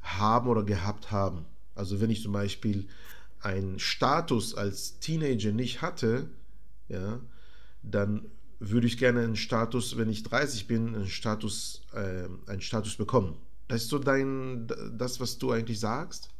haben 0.00 0.48
oder 0.48 0.62
gehabt 0.62 1.10
haben. 1.10 1.44
Also 1.74 2.00
wenn 2.00 2.10
ich 2.10 2.22
zum 2.22 2.32
Beispiel 2.32 2.86
einen 3.40 3.78
Status 3.78 4.54
als 4.54 4.98
Teenager 5.00 5.52
nicht 5.52 5.82
hatte, 5.82 6.30
ja, 6.88 7.20
dann 7.82 8.30
würde 8.58 8.86
ich 8.86 8.98
gerne 8.98 9.20
einen 9.22 9.36
Status, 9.36 9.96
wenn 9.96 10.08
ich 10.08 10.22
30 10.22 10.66
bin, 10.66 10.94
einen 10.94 11.06
Status, 11.08 11.82
äh, 11.92 12.24
einen 12.50 12.60
Status 12.60 12.96
bekommen. 12.96 13.36
Das 13.68 13.82
ist 13.82 13.90
so 13.90 13.98
dein, 13.98 14.66
das, 14.96 15.20
was 15.20 15.38
du 15.38 15.50
eigentlich 15.52 15.80
sagst? 15.80 16.30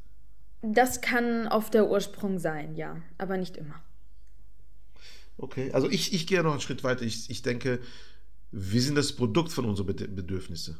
Das 0.63 1.01
kann 1.01 1.49
oft 1.49 1.75
der 1.75 1.89
Ursprung 1.89 2.39
sein, 2.39 2.75
ja, 2.77 2.97
aber 3.19 3.37
nicht 3.37 3.57
immer. 3.57 3.83
Okay, 5.39 5.71
also 5.73 5.91
ich, 5.91 6.15
ich 6.15 6.27
gehe 6.27 6.43
noch 6.43 6.53
einen 6.53 6.61
Schritt 6.61 6.83
weiter. 6.83 7.03
Ich, 7.03 7.29
ich 7.29 7.43
denke, 7.43 7.81
wir 8.53 8.81
sind 8.81 8.95
das 8.95 9.13
Produkt 9.13 9.53
von 9.53 9.67
unseren 9.67 9.87
Bedürfnissen. 9.87 10.79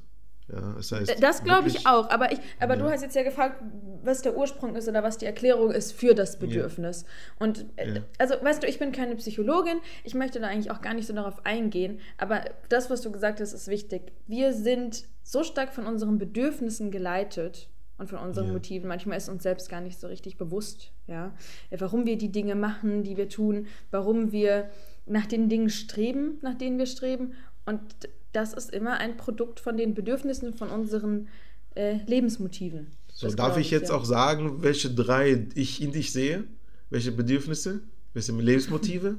Ja, 0.49 0.73
das 0.75 0.93
heißt, 0.93 1.17
Das 1.23 1.43
glaube 1.43 1.69
ich 1.69 1.87
auch, 1.87 2.09
aber, 2.09 2.33
ich, 2.33 2.39
aber 2.61 2.75
Ja. 2.77 2.83
du 2.83 2.91
hast 2.91 3.03
jetzt 3.03 3.17
ja 3.17 3.25
gefragt, 3.25 3.61
was 4.07 4.23
der 4.23 4.37
Ursprung 4.37 4.75
ist 4.77 4.89
oder 4.89 5.03
was 5.03 5.19
die 5.19 5.27
Erklärung 5.27 5.71
ist 5.71 5.93
für 5.93 6.15
das 6.15 6.39
Bedürfnis. 6.39 7.05
Und 7.39 7.67
äh, 7.77 7.95
Ja. 7.97 8.03
also, 8.19 8.35
weißt 8.43 8.63
du, 8.63 8.67
ich 8.69 8.79
bin 8.79 8.93
keine 8.93 9.17
Psychologin, 9.17 9.79
ich 10.05 10.15
möchte 10.15 10.41
da 10.41 10.47
eigentlich 10.47 10.71
auch 10.71 10.81
gar 10.81 10.95
nicht 10.95 11.07
so 11.07 11.13
darauf 11.15 11.45
eingehen, 11.45 12.01
aber 12.19 12.45
das, 12.69 12.89
was 12.91 13.01
du 13.03 13.11
gesagt 13.13 13.41
hast, 13.41 13.53
ist 13.53 13.69
wichtig. 13.69 14.13
Wir 14.27 14.53
sind 14.53 15.05
so 15.23 15.43
stark 15.43 15.75
von 15.75 15.87
unseren 15.87 16.19
Bedürfnissen 16.19 16.91
geleitet 16.91 17.69
und 17.99 18.09
von 18.11 18.19
unseren 18.19 18.47
Ja. 18.49 18.53
Motiven. 18.53 18.89
Manchmal 18.89 19.17
ist 19.19 19.29
uns 19.29 19.43
selbst 19.43 19.69
gar 19.69 19.81
nicht 19.81 19.99
so 19.99 20.07
richtig 20.07 20.37
bewusst, 20.37 20.93
ja, 21.07 21.35
warum 21.71 22.07
wir 22.07 22.17
die 22.19 22.31
Dinge 22.31 22.55
machen, 22.55 23.03
die 23.03 23.17
wir 23.17 23.29
tun, 23.29 23.67
warum 23.91 24.33
wir 24.33 24.71
nach 25.07 25.27
den 25.27 25.49
Dingen 25.49 25.71
streben, 25.71 26.39
nach 26.43 26.55
denen 26.55 26.79
wir 26.79 26.87
streben. 26.87 27.33
Und 27.65 27.81
das 28.33 28.53
ist 28.53 28.71
immer 28.71 28.99
ein 28.99 29.17
Produkt 29.17 29.61
von 29.61 29.77
den 29.77 29.95
Bedürfnissen, 29.95 30.53
von 30.53 30.69
unseren 30.71 31.29
äh, 31.75 31.99
Lebensmotiven. 32.07 32.89
So, 33.17 33.27
Das 33.27 33.37
darf 33.37 33.57
ich 33.57 33.71
jetzt 33.71 33.89
ja. 33.89 33.95
auch 33.95 34.05
sagen, 34.05 34.63
welche 34.63 34.91
drei 34.91 35.49
ich 35.55 35.81
in 35.81 35.91
dich 35.91 36.13
sehe? 36.13 36.45
Welche 36.91 37.13
Bedürfnisse? 37.13 37.81
Welche 38.13 38.33
Lebensmotive? 38.33 39.17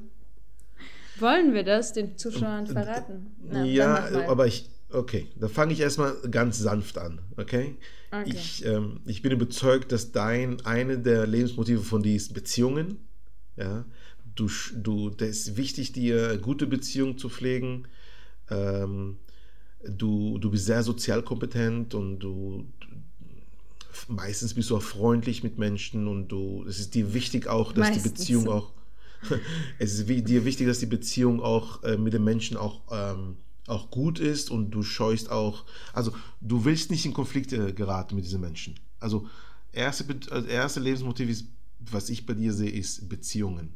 Wollen 1.20 1.56
wir 1.56 1.63
das 1.63 1.94
den 1.94 2.16
Zuschauern 2.16 2.68
verraten? 2.68 3.32
Na, 3.44 3.66
ja, 3.66 4.27
aber 4.27 4.46
ich, 4.46 4.70
okay, 4.92 5.25
da 5.36 5.48
fange 5.48 5.74
ich 5.74 5.80
erstmal 5.80 6.16
ganz 6.30 6.60
sanft 6.60 7.00
an, 7.00 7.22
okay? 7.38 7.75
Okay. 8.12 8.30
Ich, 8.36 8.63
ähm, 8.66 9.00
ich 9.08 9.24
bin 9.24 9.32
überzeugt, 9.32 9.92
dass 9.92 10.12
dein, 10.12 10.63
eine 10.63 11.00
der 11.00 11.25
Lebensmotive 11.25 11.82
von 11.82 12.04
dir 12.04 12.16
ist 12.16 12.36
Beziehungen, 12.36 13.00
ja? 13.56 13.84
Du, 14.36 14.48
du, 14.75 15.10
das 15.10 15.30
ist 15.30 15.58
wichtig, 15.58 15.94
dir 15.94 16.38
gute 16.38 16.68
Beziehungen 16.68 17.18
zu 17.18 17.30
pflegen. 17.30 17.88
Ähm, 18.51 19.18
du, 19.84 20.38
du 20.38 20.51
bist 20.51 20.68
sehr 20.68 20.84
sozial 20.84 21.24
kompetent 21.24 21.96
und 21.96 22.20
du, 22.20 22.72
meistens 24.08 24.54
bist 24.54 24.70
du 24.70 24.77
auch 24.77 24.84
freundlich 24.84 25.44
mit 25.44 25.58
Menschen 25.58 26.08
und 26.08 26.30
du, 26.30 26.66
es 26.68 26.80
ist 26.80 26.96
dir 26.96 27.13
wichtig 27.13 27.48
auch, 27.48 27.72
dass 27.72 27.89
Meistens. 27.89 28.04
die 28.04 28.10
Beziehung 28.10 28.48
auch, 28.50 28.72
es 29.80 29.94
ist 29.94 30.08
dir 30.08 30.46
wichtig, 30.46 30.68
dass 30.68 30.80
die 30.80 30.86
Beziehung 30.86 31.42
auch 31.42 31.84
äh, 31.84 31.98
mit 31.98 32.13
den 32.13 32.24
Menschen 32.24 32.58
auch, 32.58 32.82
ähm, 32.92 33.38
auch 33.68 33.89
gut 33.89 34.20
ist 34.20 34.50
und 34.51 34.72
du 34.72 34.84
scheust 34.84 35.30
auch, 35.30 35.66
also 35.94 36.13
du 36.42 36.66
willst 36.66 36.92
nicht 36.92 37.06
in 37.06 37.13
Konflikte 37.13 37.74
geraten 37.74 38.16
mit 38.16 38.25
diesen 38.25 38.42
Menschen. 38.42 38.80
Also 39.00 39.27
erste, 39.72 40.06
also 40.32 40.48
erste 40.48 40.80
Lebensmotiv 40.80 41.30
ist, 41.30 41.46
was 41.80 42.10
ich 42.10 42.25
bei 42.25 42.34
dir 42.34 42.54
sehe, 42.54 42.72
ist 42.72 43.10
Beziehungen. 43.10 43.74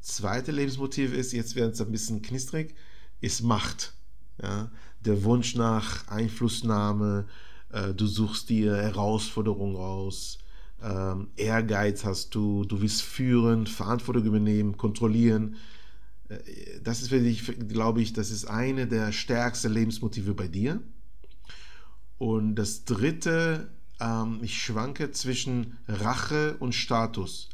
Zweite 0.00 0.52
Lebensmotiv 0.52 1.12
ist, 1.12 1.32
jetzt 1.32 1.54
wird 1.54 1.74
es 1.74 1.80
ein 1.80 1.92
bisschen 1.92 2.22
knistrig, 2.22 2.74
ist 3.20 3.42
Macht. 3.42 3.94
Ja? 4.42 4.70
Der 5.00 5.22
Wunsch 5.24 5.54
nach 5.54 6.08
Einflussnahme, 6.08 7.26
äh, 7.72 7.94
du 7.94 8.06
suchst 8.06 8.48
dir 8.48 8.76
Herausforderungen 8.76 9.76
aus, 9.76 10.38
ähm, 10.82 11.28
Ehrgeiz 11.36 12.04
hast 12.04 12.34
du, 12.34 12.64
du 12.64 12.80
willst 12.80 13.02
führen, 13.02 13.66
Verantwortung 13.66 14.24
übernehmen, 14.24 14.76
kontrollieren. 14.76 15.56
Äh, 16.28 16.36
Das 16.82 17.02
ist 17.02 17.08
für 17.08 17.20
dich, 17.20 17.44
glaube 17.68 18.02
ich, 18.02 18.12
das 18.12 18.30
ist 18.30 18.46
eine 18.46 18.86
der 18.86 19.12
stärksten 19.12 19.72
Lebensmotive 19.72 20.34
bei 20.34 20.48
dir. 20.48 20.80
Und 22.18 22.54
das 22.56 22.84
dritte, 22.84 23.68
ähm, 24.00 24.38
ich 24.42 24.62
schwanke 24.62 25.10
zwischen 25.10 25.78
Rache 25.88 26.56
und 26.58 26.74
Status. 26.74 27.48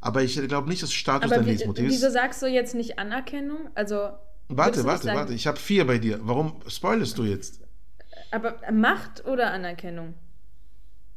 Aber 0.00 0.22
ich 0.22 0.36
glaube 0.48 0.68
nicht, 0.68 0.82
dass 0.82 0.92
Status 0.92 1.30
aber 1.30 1.36
dein 1.36 1.46
Lebensmotiv 1.46 1.86
ist. 1.86 1.92
wieso 1.92 2.10
sagst 2.10 2.42
du 2.42 2.46
jetzt 2.46 2.74
nicht 2.74 2.98
Anerkennung? 2.98 3.68
Also, 3.74 4.10
Warte, 4.48 4.84
warte, 4.84 5.06
warte. 5.08 5.32
Ich 5.34 5.46
habe 5.46 5.58
vier 5.58 5.86
bei 5.86 5.98
dir. 5.98 6.18
Warum 6.22 6.60
spoilest 6.66 7.16
du 7.18 7.24
jetzt? 7.24 7.59
Aber 8.30 8.56
Macht 8.72 9.24
oder 9.26 9.52
Anerkennung? 9.52 10.14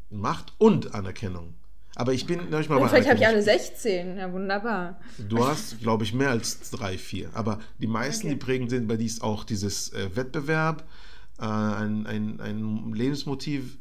Macht 0.10 0.53
und 0.58 0.93
Anerkennung. 0.93 1.55
Aber 1.96 2.13
ich 2.13 2.25
bin 2.25 2.50
noch 2.50 2.70
mal 2.70 2.77
Und 2.77 2.89
vielleicht 2.89 3.08
habe 3.08 3.20
ich 3.20 3.27
alle 3.27 3.38
Anerkennung. 3.38 3.41
16. 3.43 4.17
Ja, 4.17 4.32
wunderbar. 4.34 5.00
Du 5.20 5.46
hast, 5.46 5.79
glaube 5.79 6.03
ich, 6.03 6.13
mehr 6.13 6.32
als 6.32 6.72
drei, 6.72 6.98
vier. 6.98 7.29
Aber 7.34 7.60
die 7.77 7.88
meisten, 7.88 8.27
Okay. 8.27 8.36
die 8.36 8.39
prägend 8.39 8.70
sind, 8.72 8.88
bei 8.88 8.98
dir 8.98 9.05
ist 9.05 9.22
auch 9.22 9.43
dieses 9.43 9.93
äh, 9.93 10.15
Wettbewerb, 10.15 10.88
äh, 11.39 11.43
ein, 11.46 12.08
ein, 12.08 12.39
ein 12.39 12.93
Lebensmotiv. 12.93 13.77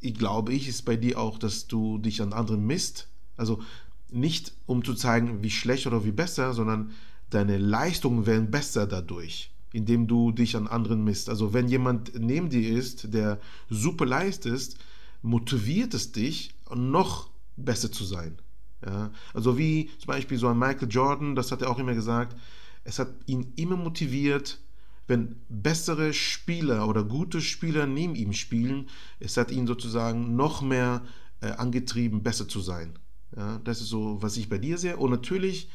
Ich 0.00 0.14
glaube, 0.14 0.54
ich 0.54 0.66
ist 0.66 0.82
bei 0.86 0.96
dir 0.96 1.18
auch, 1.18 1.38
dass 1.38 1.66
du 1.66 1.98
dich 1.98 2.22
an 2.22 2.32
anderen 2.32 2.66
misst. 2.66 3.08
Also 3.36 3.62
nicht, 4.10 4.52
um 4.66 4.82
zu 4.82 4.94
zeigen, 4.94 5.42
wie 5.42 5.50
schlecht 5.50 5.86
oder 5.86 6.04
wie 6.06 6.12
besser, 6.12 6.54
sondern 6.54 6.92
deine 7.28 7.58
Leistungen 7.58 8.24
werden 8.26 8.50
besser 8.50 8.86
dadurch, 8.86 9.52
indem 9.72 10.06
du 10.06 10.32
dich 10.32 10.56
an 10.56 10.66
anderen 10.66 11.04
misst. 11.04 11.28
Also 11.28 11.52
wenn 11.52 11.68
jemand 11.68 12.18
neben 12.18 12.48
dir 12.48 12.76
ist, 12.76 13.12
der 13.14 13.40
super 13.68 14.06
leistet, 14.06 14.74
motiviert 15.22 15.94
es 15.94 16.12
dich, 16.12 16.54
noch 16.74 17.30
besser 17.56 17.92
zu 17.92 18.04
sein. 18.04 18.38
Ja, 18.84 19.10
also 19.34 19.58
wie 19.58 19.90
zum 19.98 20.06
Beispiel 20.06 20.38
so 20.38 20.48
ein 20.48 20.58
Michael 20.58 20.88
Jordan, 20.90 21.34
das 21.34 21.52
hat 21.52 21.62
er 21.62 21.70
auch 21.70 21.78
immer 21.78 21.94
gesagt, 21.94 22.36
es 22.84 22.98
hat 22.98 23.08
ihn 23.26 23.52
immer 23.56 23.76
motiviert, 23.76 24.58
wenn 25.06 25.36
bessere 25.48 26.14
Spieler 26.14 26.88
oder 26.88 27.04
gute 27.04 27.40
Spieler 27.40 27.86
neben 27.86 28.14
ihm 28.14 28.32
spielen, 28.32 28.88
es 29.18 29.36
hat 29.36 29.50
ihn 29.50 29.66
sozusagen 29.66 30.36
noch 30.36 30.62
mehr 30.62 31.02
äh, 31.40 31.50
angetrieben, 31.50 32.22
besser 32.22 32.48
zu 32.48 32.60
sein. 32.60 32.98
Ja, 33.36 33.60
das 33.64 33.80
ist 33.80 33.88
so, 33.88 34.22
was 34.22 34.36
ich 34.36 34.48
bei 34.48 34.58
dir 34.58 34.78
sehe. 34.78 34.96
Und 34.96 35.10
natürlich 35.10 35.68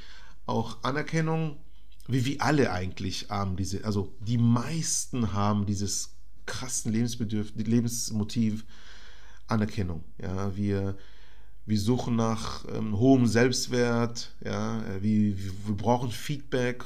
auch 0.46 0.84
Anerkennung, 0.84 1.58
wie 2.08 2.26
wir 2.26 2.42
alle 2.42 2.72
eigentlich 2.72 3.28
haben, 3.30 3.56
diese, 3.56 3.84
also 3.84 4.16
die 4.20 4.38
meisten 4.38 5.34
haben 5.34 5.66
dieses 5.66 6.16
krassen 6.46 6.92
Lebensbedürf 6.92 7.54
Lebensmotiv 7.56 8.66
Anerkennung. 9.48 10.04
Ja, 10.22 10.56
wir, 10.56 10.98
wir 11.66 11.80
suchen 11.80 12.16
nach 12.16 12.66
ähm, 12.74 12.98
hohem 12.98 13.28
Selbstwert, 13.28 14.36
ja, 14.44 14.82
äh, 14.84 15.02
wir, 15.02 15.38
wir, 15.38 15.52
wir 15.68 15.76
brauchen 15.76 16.12
Feedback, 16.12 16.86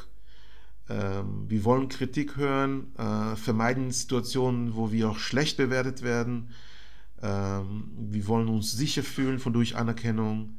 ähm, 0.89 1.45
wir 1.49 1.63
wollen 1.65 1.89
Kritik 1.89 2.37
hören, 2.37 2.95
äh, 2.97 3.35
vermeiden 3.35 3.91
Situationen, 3.91 4.75
wo 4.75 4.91
wir 4.91 5.09
auch 5.09 5.19
schlecht 5.19 5.57
bewertet 5.57 6.01
werden. 6.01 6.49
Ähm, 7.21 7.91
wir 7.97 8.27
wollen 8.27 8.47
uns 8.47 8.71
sicher 8.71 9.03
fühlen 9.03 9.39
von 9.39 9.53
durch 9.53 9.75
Anerkennung. 9.75 10.57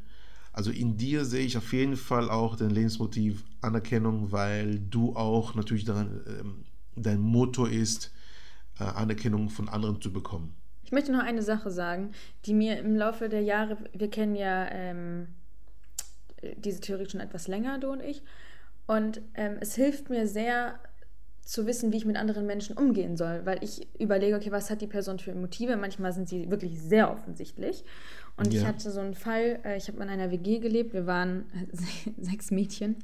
Also 0.53 0.71
in 0.71 0.97
dir 0.97 1.25
sehe 1.25 1.45
ich 1.45 1.57
auf 1.57 1.73
jeden 1.73 1.97
Fall 1.97 2.29
auch 2.29 2.57
den 2.57 2.71
Lebensmotiv 2.71 3.45
Anerkennung, 3.61 4.33
weil 4.33 4.79
du 4.79 5.15
auch 5.15 5.55
natürlich 5.55 5.85
daran, 5.85 6.21
ähm, 6.27 6.65
dein 6.97 7.21
Motto 7.21 7.67
ist, 7.67 8.13
äh, 8.81 8.85
Anerkennung 8.85 9.49
von 9.49 9.69
anderen 9.69 10.01
zu 10.01 10.13
bekommen. 10.13 10.55
Ich 10.83 10.93
möchte 10.93 11.13
noch 11.13 11.23
eine 11.23 11.43
Sache 11.43 11.71
sagen, 11.71 12.11
die 12.47 12.55
mir 12.55 12.81
im 12.81 12.97
Laufe 12.97 13.29
der 13.29 13.43
Jahre, 13.43 13.79
wir 13.93 14.11
kennen 14.11 14.35
ja 14.35 14.69
ähm, 14.71 15.29
diese 16.57 16.81
Theorie 16.81 17.09
schon 17.09 17.21
etwas 17.21 17.47
länger, 17.47 17.79
du 17.79 17.91
und 17.91 18.01
ich, 18.01 18.23
und 18.87 19.21
ähm, 19.35 19.57
es 19.61 19.77
hilft 19.77 20.11
mir 20.11 20.27
sehr 20.27 20.81
zu 21.51 21.67
wissen, 21.67 21.91
wie 21.93 21.97
ich 21.97 22.05
mit 22.05 22.17
anderen 22.17 22.47
Menschen 22.47 22.77
umgehen 22.77 23.17
soll, 23.17 23.45
weil 23.45 23.59
ich 23.65 23.89
überlege, 24.01 24.37
okay, 24.37 24.53
was 24.53 24.71
hat 24.71 24.81
die 24.83 24.87
Person 24.87 25.19
für 25.19 25.35
Motive? 25.35 25.77
Manchmal 25.77 26.13
sind 26.13 26.29
sie 26.29 26.49
wirklich 26.49 26.81
sehr 26.81 27.11
offensichtlich. 27.11 27.85
Und 28.37 28.55
ich 28.55 28.63
Ja. 28.63 28.69
hatte 28.69 28.89
so 28.93 29.01
einen 29.01 29.15
Fall, 29.15 29.59
äh, 29.65 29.77
ich 29.77 29.89
habe 29.89 30.01
in 30.01 30.09
einer 30.09 30.31
WG 30.31 30.61
gelebt, 30.61 30.93
wir 30.95 31.07
waren 31.07 31.47
sechs 32.21 32.53
Mädchen. 32.53 32.97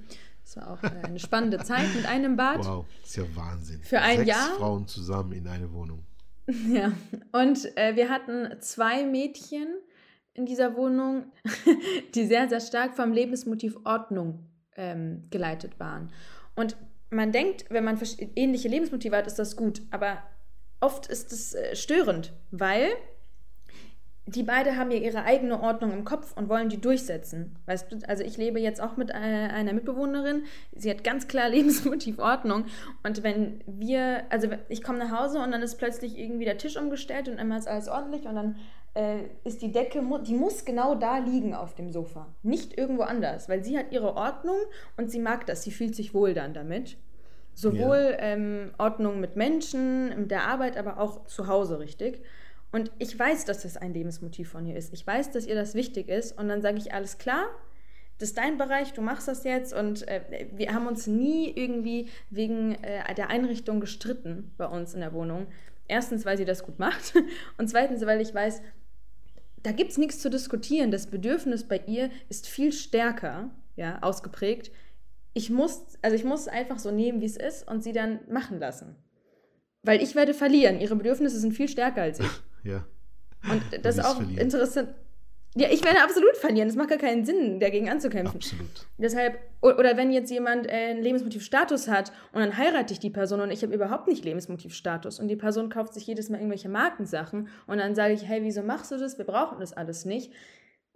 Das 0.45 0.57
war 0.59 0.71
auch 0.71 0.83
äh, 0.85 0.87
eine 1.09 1.19
spannende 1.19 1.59
Zeit 1.59 1.93
mit 1.97 2.07
einem 2.07 2.37
Bad. 2.37 2.65
Wow, 2.65 2.87
ist 3.03 3.17
ja 3.17 3.25
Wahnsinn. 3.35 3.81
Für 3.83 4.00
ein 4.00 4.19
Sechs 4.19 4.29
Jahr? 4.29 4.55
Frauen 4.59 4.87
zusammen 4.87 5.33
in 5.33 5.49
einer 5.49 5.73
Wohnung. 5.73 6.05
Ja, 6.69 6.93
und 7.33 7.76
äh, 7.76 7.97
wir 7.97 8.09
hatten 8.09 8.49
zwei 8.61 9.05
Mädchen 9.05 9.67
in 10.35 10.47
dieser 10.47 10.76
Wohnung, 10.76 11.25
die 12.15 12.25
sehr, 12.26 12.49
sehr 12.49 12.61
stark 12.61 12.95
vom 12.95 13.12
Lebensmotiv 13.12 13.76
Ordnung 13.83 14.38
ähm, 14.76 15.25
geleitet 15.31 15.81
waren. 15.81 16.12
Und 16.55 16.76
man 17.11 17.33
denkt, 17.33 17.67
wenn 17.69 17.85
man 17.85 17.99
ähnliche 18.35 18.69
Lebensmotive 18.69 19.17
hat, 19.17 19.27
ist 19.27 19.39
das 19.39 19.57
gut, 19.57 19.83
aber 19.91 20.23
oft 20.81 21.07
ist 21.07 21.33
es 21.33 21.55
äh, 21.55 21.77
störend, 21.77 22.33
weil 22.51 22.89
die 24.29 24.43
beide 24.43 24.77
haben 24.77 24.91
ja 24.91 24.99
ihre 24.99 25.23
eigene 25.23 25.61
Ordnung 25.61 25.93
im 25.93 26.05
Kopf 26.05 26.37
und 26.37 26.49
wollen 26.49 26.69
die 26.69 26.81
durchsetzen. 26.81 27.57
Weißt 27.67 27.93
du, 27.93 27.99
also 28.09 28.25
ich 28.25 28.37
lebe 28.37 28.59
jetzt 28.59 28.81
auch 28.81 28.97
mit 28.97 29.11
äh, 29.11 29.15
einer 29.15 29.73
Mitbewohnerin, 29.73 30.45
sie 30.75 30.91
hat 30.91 31.05
ganz 31.05 31.29
klar 31.29 31.49
Lebensmotiv 31.51 32.19
Ordnung. 32.19 32.65
Und 33.05 33.23
wenn 33.23 33.63
wir, 33.67 34.25
also 34.31 34.49
ich 34.69 34.83
komme 34.83 34.99
nach 34.99 35.13
Hause 35.13 35.39
und 35.39 35.53
dann 35.53 35.63
ist 35.63 35.77
plötzlich 35.77 36.19
irgendwie 36.19 36.45
der 36.45 36.59
Tisch 36.59 36.77
umgestellt 36.77 37.29
und 37.29 37.39
immer 37.39 37.57
ist 37.57 37.69
alles 37.69 37.89
ordentlich 37.89 38.27
und 38.27 38.35
dann 38.35 38.57
ist 39.45 39.62
die 39.62 39.73
Decke, 39.73 40.03
die 40.26 40.35
muss 40.35 40.65
genau 40.65 40.95
da 40.95 41.19
liegen 41.19 41.55
auf 41.55 41.75
dem 41.75 41.93
Sofa, 41.93 42.29
nicht 42.43 42.79
irgendwo 42.79 43.03
anders, 43.03 43.49
weil 43.49 43.62
sie 43.62 43.76
hat 43.79 43.93
ihre 43.93 44.17
Ordnung 44.17 44.57
und 44.97 45.11
sie 45.11 45.19
mag 45.19 45.45
das, 45.47 45.62
sie 45.62 45.71
fühlt 45.71 45.95
sich 45.95 46.15
wohl 46.15 46.33
dann 46.33 46.55
damit. 46.55 46.97
Sowohl 47.57 48.17
ähm, 48.19 48.73
Ordnung 48.76 49.19
mit 49.19 49.35
Menschen, 49.37 50.09
mit 50.21 50.31
der 50.31 50.47
Arbeit, 50.47 50.76
aber 50.76 50.99
auch 50.99 51.25
zu 51.25 51.47
Hause, 51.47 51.79
richtig? 51.79 52.23
Und 52.71 52.91
ich 52.99 53.19
weiß, 53.19 53.47
dass 53.47 53.62
das 53.62 53.79
ein 53.79 53.95
Lebensmotiv 53.95 54.50
von 54.50 54.67
ihr 54.67 54.76
ist. 54.76 54.93
Ich 54.93 55.07
weiß, 55.07 55.31
dass 55.31 55.47
ihr 55.47 55.55
das 55.55 55.75
wichtig 55.75 56.11
ist. 56.11 56.38
Und 56.38 56.49
dann 56.49 56.61
sage 56.61 56.76
ich, 56.76 56.93
alles 56.93 57.17
klar, 57.17 57.47
das 58.19 58.29
ist 58.29 58.38
dein 58.38 58.59
Bereich, 58.59 58.93
du 58.93 59.00
machst 59.00 59.29
das 59.29 59.45
jetzt. 59.45 59.73
Und 59.73 60.07
äh, 60.07 60.49
wir 60.53 60.75
haben 60.75 60.87
uns 60.87 61.07
nie 61.07 61.50
irgendwie 61.50 62.11
wegen 62.29 62.75
äh, 62.83 63.15
der 63.15 63.31
Einrichtung 63.31 63.81
gestritten 63.81 64.53
bei 64.59 64.67
uns 64.67 64.93
in 64.93 65.00
der 65.00 65.15
Wohnung. 65.15 65.47
Erstens, 65.88 66.26
weil 66.26 66.37
sie 66.37 66.45
das 66.45 66.62
gut 66.62 66.79
macht 66.79 67.15
und 67.57 67.69
zweitens, 67.69 68.05
weil 68.05 68.21
ich 68.21 68.35
weiß, 68.35 68.61
da 69.63 69.73
gibt 69.73 69.91
es 69.91 69.99
nichts 69.99 70.21
zu 70.21 70.31
diskutieren. 70.31 70.91
Das 70.91 71.07
Bedürfnis 71.09 71.65
bei 71.65 71.81
ihr 71.87 72.11
ist 72.29 72.47
viel 72.47 72.73
stärker 72.73 73.51
ja, 73.77 73.99
ausgeprägt. 74.03 74.71
Ich 75.35 75.51
muss, 75.51 75.83
also 76.03 76.17
ich 76.17 76.25
muss 76.25 76.43
es 76.43 76.49
einfach 76.49 76.79
so 76.79 76.91
nehmen, 76.91 77.21
wie 77.21 77.27
es 77.27 77.37
ist 77.37 77.69
und 77.69 77.83
sie 77.83 77.93
dann 77.93 78.21
machen 78.31 78.59
lassen. 78.59 78.97
Weil 79.83 80.03
ich 80.03 80.15
werde 80.15 80.35
verlieren. 80.35 80.81
Ihre 80.81 80.97
Bedürfnisse 80.97 81.39
sind 81.39 81.53
viel 81.53 81.69
stärker 81.69 82.03
als 82.03 82.21
ich. 82.21 82.27
Ja. 82.65 82.85
Und 83.49 83.63
das 83.85 83.97
ist 83.97 84.05
auch 84.05 84.21
interessant. 84.21 84.89
Ja, 85.59 85.69
ich 85.71 85.83
werde 85.83 86.03
absolut 86.03 86.37
verlieren. 86.37 86.69
Es 86.69 86.77
macht 86.77 86.91
gar 86.91 86.99
keinen 86.99 87.25
Sinn, 87.25 87.59
dagegen 87.59 87.89
anzukämpfen. 87.89 88.37
Absolut. 88.37 88.87
Deshalb, 88.99 89.39
oder 89.63 89.97
wenn 89.97 90.13
jetzt 90.13 90.31
jemand 90.31 90.67
äh, 90.67 90.91
einen 90.91 91.03
Lebensmotivstatus 91.03 91.89
hat 91.89 92.13
und 92.33 92.41
dann 92.41 92.59
heirate 92.59 92.93
ich 92.93 93.01
die 93.01 93.09
Person 93.09 93.41
und 93.41 93.51
ich 93.51 93.63
habe 93.63 93.75
überhaupt 93.75 94.07
nicht 94.07 94.23
Lebensmotivstatus 94.23 95.19
und 95.19 95.29
die 95.29 95.37
Person 95.37 95.71
kauft 95.71 95.95
sich 95.95 96.07
jedes 96.07 96.29
Mal 96.29 96.39
irgendwelche 96.39 96.69
Markensachen 96.69 97.49
und 97.67 97.79
dann 97.79 97.95
sage 97.95 98.13
ich, 98.13 98.29
hey, 98.29 98.43
wieso 98.43 98.63
machst 98.63 98.93
du 98.93 98.99
das? 98.99 99.17
Wir 99.17 99.25
brauchen 99.25 99.59
das 99.59 99.73
alles 99.73 100.05
nicht. 100.05 100.31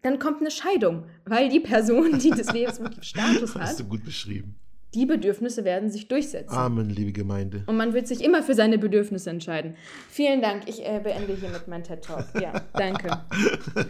Dann 0.02 0.19
kommt 0.19 0.40
eine 0.40 0.50
Scheidung, 0.50 1.05
weil 1.25 1.49
die 1.49 1.61
Person, 1.61 2.19
die 2.19 2.31
das 2.31 2.52
Lebensmotivstatus 2.52 3.55
hat, 3.55 3.62
Hast 3.62 3.81
du 3.81 3.85
gut 3.85 4.05
beschrieben 4.05 4.61
die 4.94 5.06
Bedürfnisse 5.06 5.64
werden 5.64 5.90
sich 5.90 6.09
durchsetzen. 6.09 6.54
Amen, 6.54 6.90
liebe 6.90 7.12
Gemeinde. 7.12 7.62
Und 7.66 7.76
man 7.76 7.94
wird 7.94 8.09
sich 8.09 8.23
immer 8.25 8.42
für 8.42 8.54
seine 8.54 8.78
Bedürfnisse 8.78 9.30
entscheiden. 9.30 9.76
Vielen 10.09 10.42
Dank. 10.42 10.68
Ich 10.68 10.85
äh, 10.85 11.00
beende 11.02 11.35
hiermit 11.35 11.68
meinen 11.68 11.85
TED 11.85 12.02
Talk. 12.02 12.26
Ja, 12.40 12.52
danke. 12.73 13.09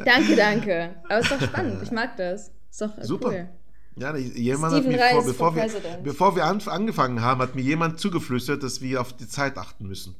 danke, 0.04 0.37
danke. 0.37 0.95
Aber 1.09 1.21
ist 1.21 1.30
doch 1.30 1.40
spannend. 1.40 1.83
Ich 1.83 1.90
mag 1.90 2.16
das. 2.16 2.50
Ist 2.71 2.80
doch 2.83 2.99
äh, 2.99 3.04
Super. 3.04 3.28
cool. 3.28 3.49
Ja, 3.97 4.16
jemand 4.16 4.75
Steven 4.75 5.00
hat 5.00 5.14
mir 5.14 5.21
vor, 5.21 5.25
bevor 5.25 5.54
wir, 5.54 5.62
President. 5.62 6.04
bevor 6.04 6.37
wir 6.37 6.45
an, 6.45 6.61
angefangen 6.66 7.21
haben, 7.23 7.42
hat 7.42 7.54
mir 7.54 7.62
jemand 7.62 7.99
zugeflüstert, 7.99 8.62
dass 8.62 8.80
wir 8.80 9.00
auf 9.00 9.14
die 9.14 9.28
Zeit 9.28 9.59
achten 9.59 9.87
müssen. 9.87 10.14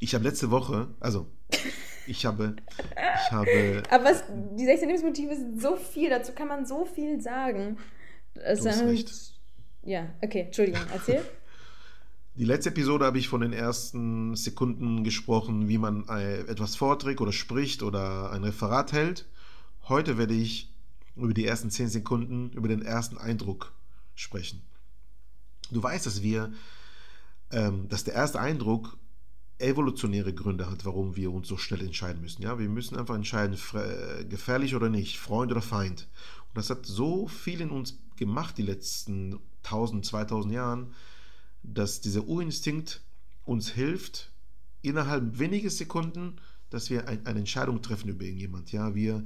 Ich 0.00 0.14
habe 0.14 0.24
letzte 0.24 0.50
Woche, 0.50 0.88
also 0.98 1.26
ich 2.06 2.26
habe, 2.26 2.56
ich 2.90 3.32
habe, 3.32 3.82
Aber 3.90 4.04
was, 4.04 4.24
die 4.56 4.64
16 4.64 4.88
Lebensmotive 4.88 5.36
sind 5.36 5.60
so 5.62 5.76
viel, 5.76 6.10
dazu 6.10 6.32
kann 6.32 6.48
man 6.48 6.66
so 6.66 6.84
viel 6.84 7.20
sagen. 7.20 7.78
Du 8.34 8.40
hast 8.44 8.64
ist- 8.64 8.82
recht. 8.82 9.12
Ja, 9.84 10.08
okay, 10.22 10.42
Entschuldigung, 10.42 10.82
erzähl. 10.92 11.22
die 12.34 12.44
letzte 12.44 12.70
Episode 12.70 13.04
habe 13.04 13.18
ich 13.18 13.28
von 13.28 13.40
den 13.40 13.52
ersten 13.52 14.36
Sekunden 14.36 15.04
gesprochen, 15.04 15.68
wie 15.68 15.78
man 15.78 16.08
äh, 16.08 16.40
etwas 16.42 16.76
vorträgt 16.76 17.20
oder 17.20 17.32
spricht 17.32 17.82
oder 17.82 18.30
ein 18.30 18.44
Referat 18.44 18.92
hält. 18.92 19.26
Heute 19.88 20.18
werde 20.18 20.34
ich 20.34 20.72
über 21.16 21.34
die 21.34 21.44
ersten 21.44 21.70
10 21.70 21.88
Sekunden, 21.88 22.50
über 22.52 22.68
den 22.68 22.82
ersten 22.82 23.18
Eindruck 23.18 23.72
sprechen. 24.14 24.62
Du 25.70 25.82
weißt, 25.82 26.06
dass 26.06 26.22
wir, 26.22 26.52
ähm, 27.50 27.88
dass 27.88 28.04
der 28.04 28.14
erste 28.14 28.40
Eindruck 28.40 28.96
evolutionäre 29.58 30.32
Gründe 30.32 30.70
hat, 30.70 30.84
warum 30.84 31.16
wir 31.16 31.32
uns 31.32 31.48
so 31.48 31.56
schnell 31.56 31.82
entscheiden 31.82 32.20
müssen. 32.20 32.42
Ja, 32.42 32.58
wir 32.58 32.68
müssen 32.68 32.96
einfach 32.96 33.14
entscheiden, 33.14 33.56
äh, 33.74 34.24
gefährlich 34.24 34.74
oder 34.74 34.88
nicht, 34.88 35.18
Freund 35.18 35.52
oder 35.52 35.62
Feind. 35.62 36.08
Und 36.48 36.56
das 36.58 36.70
hat 36.70 36.84
so 36.86 37.28
viel 37.28 37.60
in 37.60 37.70
uns 37.70 37.98
gemacht 38.16 38.58
die 38.58 38.62
letzten 38.62 39.38
1000, 39.64 40.04
2000 40.04 40.52
Jahren, 40.52 40.94
dass 41.62 42.00
dieser 42.00 42.26
Urinstinkt 42.26 43.02
uns 43.44 43.70
hilft, 43.70 44.32
innerhalb 44.82 45.38
weniger 45.38 45.70
Sekunden, 45.70 46.36
dass 46.70 46.90
wir 46.90 47.08
ein, 47.08 47.24
eine 47.26 47.40
Entscheidung 47.40 47.82
treffen 47.82 48.08
über 48.08 48.24
irgendjemand. 48.24 48.72
Ja, 48.72 48.94
wir, 48.94 49.24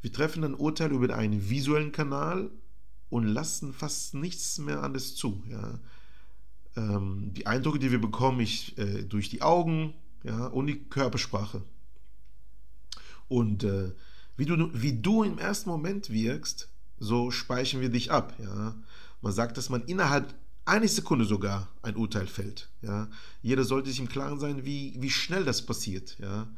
wir 0.00 0.12
treffen 0.12 0.44
ein 0.44 0.54
Urteil 0.54 0.92
über 0.92 1.14
einen 1.14 1.48
visuellen 1.48 1.92
Kanal 1.92 2.50
und 3.08 3.24
lassen 3.24 3.72
fast 3.72 4.14
nichts 4.14 4.58
mehr 4.58 4.82
anderes 4.82 5.14
zu. 5.16 5.42
Ja. 5.48 5.80
Ähm, 6.76 7.32
die 7.32 7.46
Eindrücke, 7.46 7.78
die 7.78 7.90
wir 7.90 8.00
bekommen, 8.00 8.40
ich, 8.40 8.76
äh, 8.78 9.02
durch 9.02 9.28
die 9.30 9.42
Augen 9.42 9.94
ja, 10.22 10.46
und 10.46 10.66
die 10.66 10.84
Körpersprache. 10.84 11.62
Und 13.28 13.64
äh, 13.64 13.92
wie, 14.36 14.44
du, 14.44 14.70
wie 14.72 15.00
du 15.00 15.22
im 15.22 15.38
ersten 15.38 15.70
Moment 15.70 16.10
wirkst, 16.10 16.68
so 16.98 17.30
speichern 17.30 17.80
wir 17.80 17.88
dich 17.88 18.10
ab. 18.10 18.34
Ja. 18.38 18.74
Man 19.22 19.32
sagt, 19.32 19.56
dass 19.56 19.68
man 19.68 19.82
innerhalb 19.84 20.34
einer 20.64 20.88
Sekunde 20.88 21.24
sogar 21.24 21.68
ein 21.82 21.96
Urteil 21.96 22.26
fällt. 22.26 22.68
Ja. 22.82 23.08
Jeder 23.42 23.64
sollte 23.64 23.88
sich 23.88 24.00
im 24.00 24.08
Klaren 24.08 24.38
sein, 24.38 24.64
wie, 24.64 24.96
wie 24.98 25.10
schnell 25.10 25.44
das 25.44 25.64
passiert. 25.64 26.16
Ja. 26.18 26.48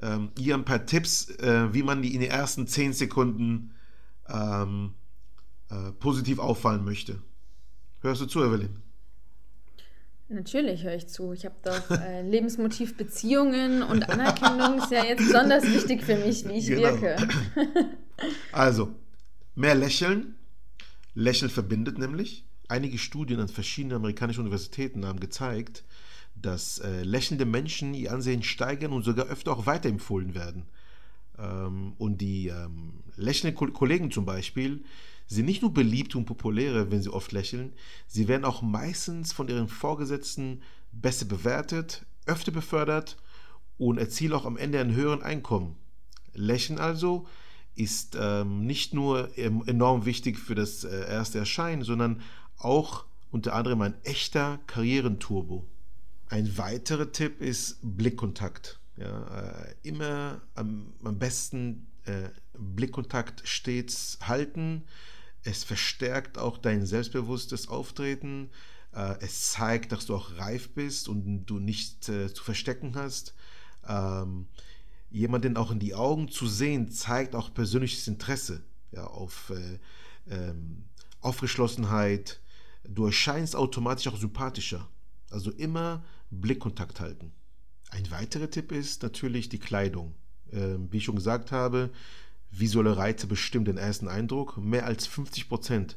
Ähm, 0.00 0.30
hier 0.36 0.54
ein 0.54 0.64
paar 0.64 0.84
Tipps, 0.84 1.30
äh, 1.38 1.72
wie 1.72 1.82
man 1.82 2.02
die 2.02 2.14
in 2.14 2.20
den 2.20 2.30
ersten 2.30 2.66
10 2.66 2.92
Sekunden 2.92 3.74
ähm, 4.28 4.94
äh, 5.70 5.92
positiv 5.92 6.38
auffallen 6.38 6.84
möchte. 6.84 7.22
Hörst 8.00 8.20
du 8.20 8.26
zu, 8.26 8.42
Evelyn? 8.42 8.82
Natürlich 10.28 10.82
höre 10.82 10.94
ich 10.94 11.08
zu. 11.08 11.32
Ich 11.32 11.44
habe 11.44 11.54
doch 11.62 11.90
äh, 11.90 12.22
Lebensmotiv 12.22 12.96
Beziehungen 12.96 13.82
und 13.82 14.08
Anerkennung 14.08 14.78
ist 14.78 14.90
ja 14.90 15.04
jetzt 15.04 15.18
besonders 15.26 15.64
wichtig 15.64 16.02
für 16.02 16.16
mich, 16.16 16.48
wie 16.48 16.52
ich 16.52 16.66
Genau. 16.68 16.82
wirke. 16.82 17.16
Also, 18.50 18.94
mehr 19.54 19.74
lächeln. 19.74 20.34
Lächeln 21.14 21.50
verbindet 21.50 21.98
nämlich. 21.98 22.44
Einige 22.68 22.98
Studien 22.98 23.40
an 23.40 23.48
verschiedenen 23.48 23.96
amerikanischen 23.96 24.40
Universitäten 24.40 25.04
haben 25.04 25.20
gezeigt, 25.20 25.84
dass 26.34 26.78
äh, 26.78 27.02
lächelnde 27.02 27.44
Menschen 27.44 27.92
ihr 27.92 28.12
Ansehen 28.12 28.42
steigern 28.42 28.92
und 28.92 29.02
sogar 29.04 29.26
öfter 29.26 29.52
auch 29.52 29.66
weiterempfohlen 29.66 30.34
werden. 30.34 30.64
Ähm, 31.38 31.92
und 31.98 32.18
die 32.22 32.48
ähm, 32.48 33.02
lächelnden 33.16 33.56
Ko- 33.56 33.72
Kollegen 33.72 34.10
zum 34.10 34.24
Beispiel 34.24 34.84
sind 35.26 35.44
nicht 35.46 35.62
nur 35.62 35.72
beliebt 35.72 36.14
und 36.14 36.24
populärer, 36.24 36.90
wenn 36.90 37.02
sie 37.02 37.12
oft 37.12 37.32
lächeln, 37.32 37.72
sie 38.06 38.28
werden 38.28 38.44
auch 38.44 38.62
meistens 38.62 39.32
von 39.32 39.48
ihren 39.48 39.68
Vorgesetzten 39.68 40.62
besser 40.92 41.26
bewertet, 41.26 42.04
öfter 42.26 42.52
befördert 42.52 43.16
und 43.78 43.98
erzielen 43.98 44.32
auch 44.32 44.44
am 44.44 44.56
Ende 44.56 44.80
ein 44.80 44.94
höheren 44.94 45.22
Einkommen. 45.22 45.76
Lächeln 46.34 46.78
also 46.78 47.26
ist 47.74 48.16
ähm, 48.20 48.66
nicht 48.66 48.94
nur 48.94 49.36
enorm 49.36 50.04
wichtig 50.04 50.38
für 50.38 50.54
das 50.54 50.84
äh, 50.84 51.08
erste 51.08 51.38
Erscheinen, 51.38 51.82
sondern 51.82 52.20
auch 52.58 53.06
unter 53.30 53.54
anderem 53.54 53.80
ein 53.82 53.94
echter 54.04 54.60
Karrierenturbo. 54.66 55.66
Ein 56.28 56.56
weiterer 56.58 57.12
Tipp 57.12 57.40
ist 57.40 57.78
Blickkontakt. 57.82 58.78
Ja, 58.96 59.64
äh, 59.64 59.74
immer 59.82 60.42
am, 60.54 60.92
am 61.02 61.18
besten 61.18 61.86
äh, 62.04 62.28
Blickkontakt 62.52 63.46
stets 63.48 64.18
halten. 64.22 64.84
Es 65.44 65.64
verstärkt 65.64 66.38
auch 66.38 66.58
dein 66.58 66.86
selbstbewusstes 66.86 67.68
Auftreten. 67.68 68.50
Äh, 68.94 69.16
es 69.20 69.50
zeigt, 69.50 69.92
dass 69.92 70.06
du 70.06 70.14
auch 70.14 70.36
reif 70.36 70.70
bist 70.74 71.08
und 71.08 71.46
du 71.46 71.58
nicht 71.58 72.08
äh, 72.08 72.32
zu 72.32 72.44
verstecken 72.44 72.94
hast. 72.94 73.34
Ähm, 73.88 74.46
jemanden 75.12 75.56
auch 75.56 75.70
in 75.70 75.78
die 75.78 75.94
Augen 75.94 76.28
zu 76.28 76.46
sehen, 76.46 76.90
zeigt 76.90 77.34
auch 77.34 77.52
persönliches 77.52 78.08
Interesse 78.08 78.64
ja, 78.92 79.06
auf 79.06 79.50
äh, 79.50 79.78
ähm, 80.32 80.84
Aufgeschlossenheit. 81.20 82.40
Du 82.84 83.06
erscheinst 83.06 83.54
automatisch 83.54 84.08
auch 84.08 84.16
sympathischer. 84.16 84.88
Also 85.30 85.50
immer 85.50 86.04
Blickkontakt 86.30 87.00
halten. 87.00 87.32
Ein 87.90 88.10
weiterer 88.10 88.50
Tipp 88.50 88.72
ist 88.72 89.02
natürlich 89.02 89.48
die 89.48 89.58
Kleidung. 89.58 90.14
Ähm, 90.50 90.88
wie 90.90 90.98
ich 90.98 91.04
schon 91.04 91.16
gesagt 91.16 91.52
habe, 91.52 91.90
visuelle 92.50 92.96
Reize 92.96 93.26
bestimmen 93.26 93.64
den 93.64 93.78
ersten 93.78 94.08
Eindruck. 94.08 94.56
Mehr 94.58 94.86
als 94.86 95.06
50 95.06 95.48
Prozent. 95.48 95.96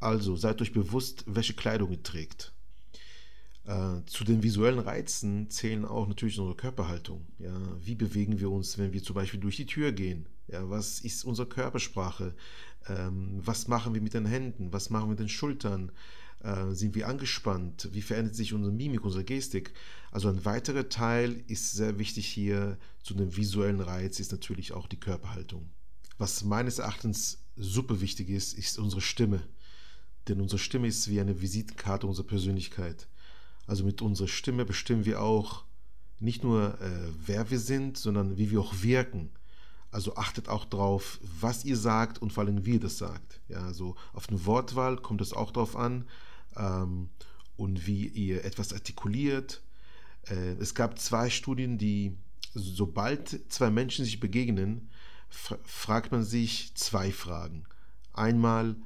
Also 0.00 0.36
seid 0.36 0.60
euch 0.60 0.72
bewusst, 0.72 1.24
welche 1.26 1.54
Kleidung 1.54 1.90
ihr 1.90 2.02
trägt. 2.02 2.52
Äh, 3.66 4.04
zu 4.06 4.24
den 4.24 4.42
visuellen 4.42 4.78
Reizen 4.78 5.48
zählen 5.48 5.84
auch 5.84 6.06
natürlich 6.06 6.38
unsere 6.38 6.56
Körperhaltung. 6.56 7.26
Ja, 7.38 7.58
wie 7.80 7.94
bewegen 7.94 8.38
wir 8.38 8.50
uns, 8.50 8.76
wenn 8.76 8.92
wir 8.92 9.02
zum 9.02 9.14
Beispiel 9.14 9.40
durch 9.40 9.56
die 9.56 9.66
Tür 9.66 9.92
gehen? 9.92 10.26
Ja, 10.48 10.68
was 10.68 11.00
ist 11.00 11.24
unsere 11.24 11.48
Körpersprache? 11.48 12.34
Ähm, 12.88 13.40
was 13.42 13.66
machen 13.68 13.94
wir 13.94 14.02
mit 14.02 14.14
den 14.14 14.26
Händen? 14.26 14.72
Was 14.72 14.90
machen 14.90 15.04
wir 15.04 15.10
mit 15.10 15.20
den 15.20 15.30
Schultern? 15.30 15.92
Äh, 16.40 16.72
sind 16.72 16.94
wir 16.94 17.08
angespannt? 17.08 17.88
Wie 17.92 18.02
verändert 18.02 18.34
sich 18.34 18.52
unsere 18.52 18.72
Mimik, 18.72 19.02
unsere 19.02 19.24
Gestik? 19.24 19.72
Also 20.10 20.28
ein 20.28 20.44
weiterer 20.44 20.90
Teil 20.90 21.42
ist 21.46 21.72
sehr 21.72 21.98
wichtig 21.98 22.26
hier 22.26 22.76
zu 23.02 23.14
dem 23.14 23.34
visuellen 23.36 23.80
Reiz 23.80 24.20
ist 24.20 24.32
natürlich 24.32 24.72
auch 24.72 24.86
die 24.86 25.00
Körperhaltung. 25.00 25.70
Was 26.18 26.44
meines 26.44 26.78
Erachtens 26.78 27.44
super 27.56 28.00
wichtig 28.00 28.28
ist, 28.28 28.52
ist 28.54 28.78
unsere 28.78 29.00
Stimme. 29.00 29.42
Denn 30.28 30.40
unsere 30.40 30.58
Stimme 30.58 30.86
ist 30.86 31.08
wie 31.08 31.20
eine 31.20 31.40
Visitenkarte 31.40 32.06
unserer 32.06 32.26
Persönlichkeit. 32.26 33.08
Also 33.66 33.84
mit 33.84 34.02
unserer 34.02 34.28
Stimme 34.28 34.64
bestimmen 34.64 35.04
wir 35.04 35.22
auch 35.22 35.64
nicht 36.20 36.42
nur, 36.44 36.80
äh, 36.80 37.08
wer 37.26 37.50
wir 37.50 37.58
sind, 37.58 37.98
sondern 37.98 38.36
wie 38.36 38.50
wir 38.50 38.60
auch 38.60 38.82
wirken. 38.82 39.30
Also 39.90 40.16
achtet 40.16 40.48
auch 40.48 40.64
drauf, 40.64 41.20
was 41.40 41.64
ihr 41.64 41.76
sagt 41.76 42.20
und 42.20 42.32
vor 42.32 42.44
allem, 42.44 42.66
wie 42.66 42.74
ihr 42.74 42.80
das 42.80 42.98
sagt. 42.98 43.40
Ja, 43.48 43.58
also 43.64 43.94
auf 44.12 44.28
eine 44.28 44.44
Wortwahl 44.44 44.96
kommt 44.96 45.20
es 45.20 45.32
auch 45.32 45.52
drauf 45.52 45.76
an 45.76 46.06
ähm, 46.56 47.10
und 47.56 47.86
wie 47.86 48.08
ihr 48.08 48.44
etwas 48.44 48.72
artikuliert. 48.72 49.62
Äh, 50.26 50.54
es 50.54 50.74
gab 50.74 50.98
zwei 50.98 51.30
Studien, 51.30 51.78
die, 51.78 52.16
sobald 52.54 53.52
zwei 53.52 53.70
Menschen 53.70 54.04
sich 54.04 54.18
begegnen, 54.18 54.90
fra 55.28 55.58
fragt 55.64 56.12
man 56.12 56.24
sich 56.24 56.74
zwei 56.74 57.12
Fragen. 57.12 57.64
Einmal, 58.12 58.76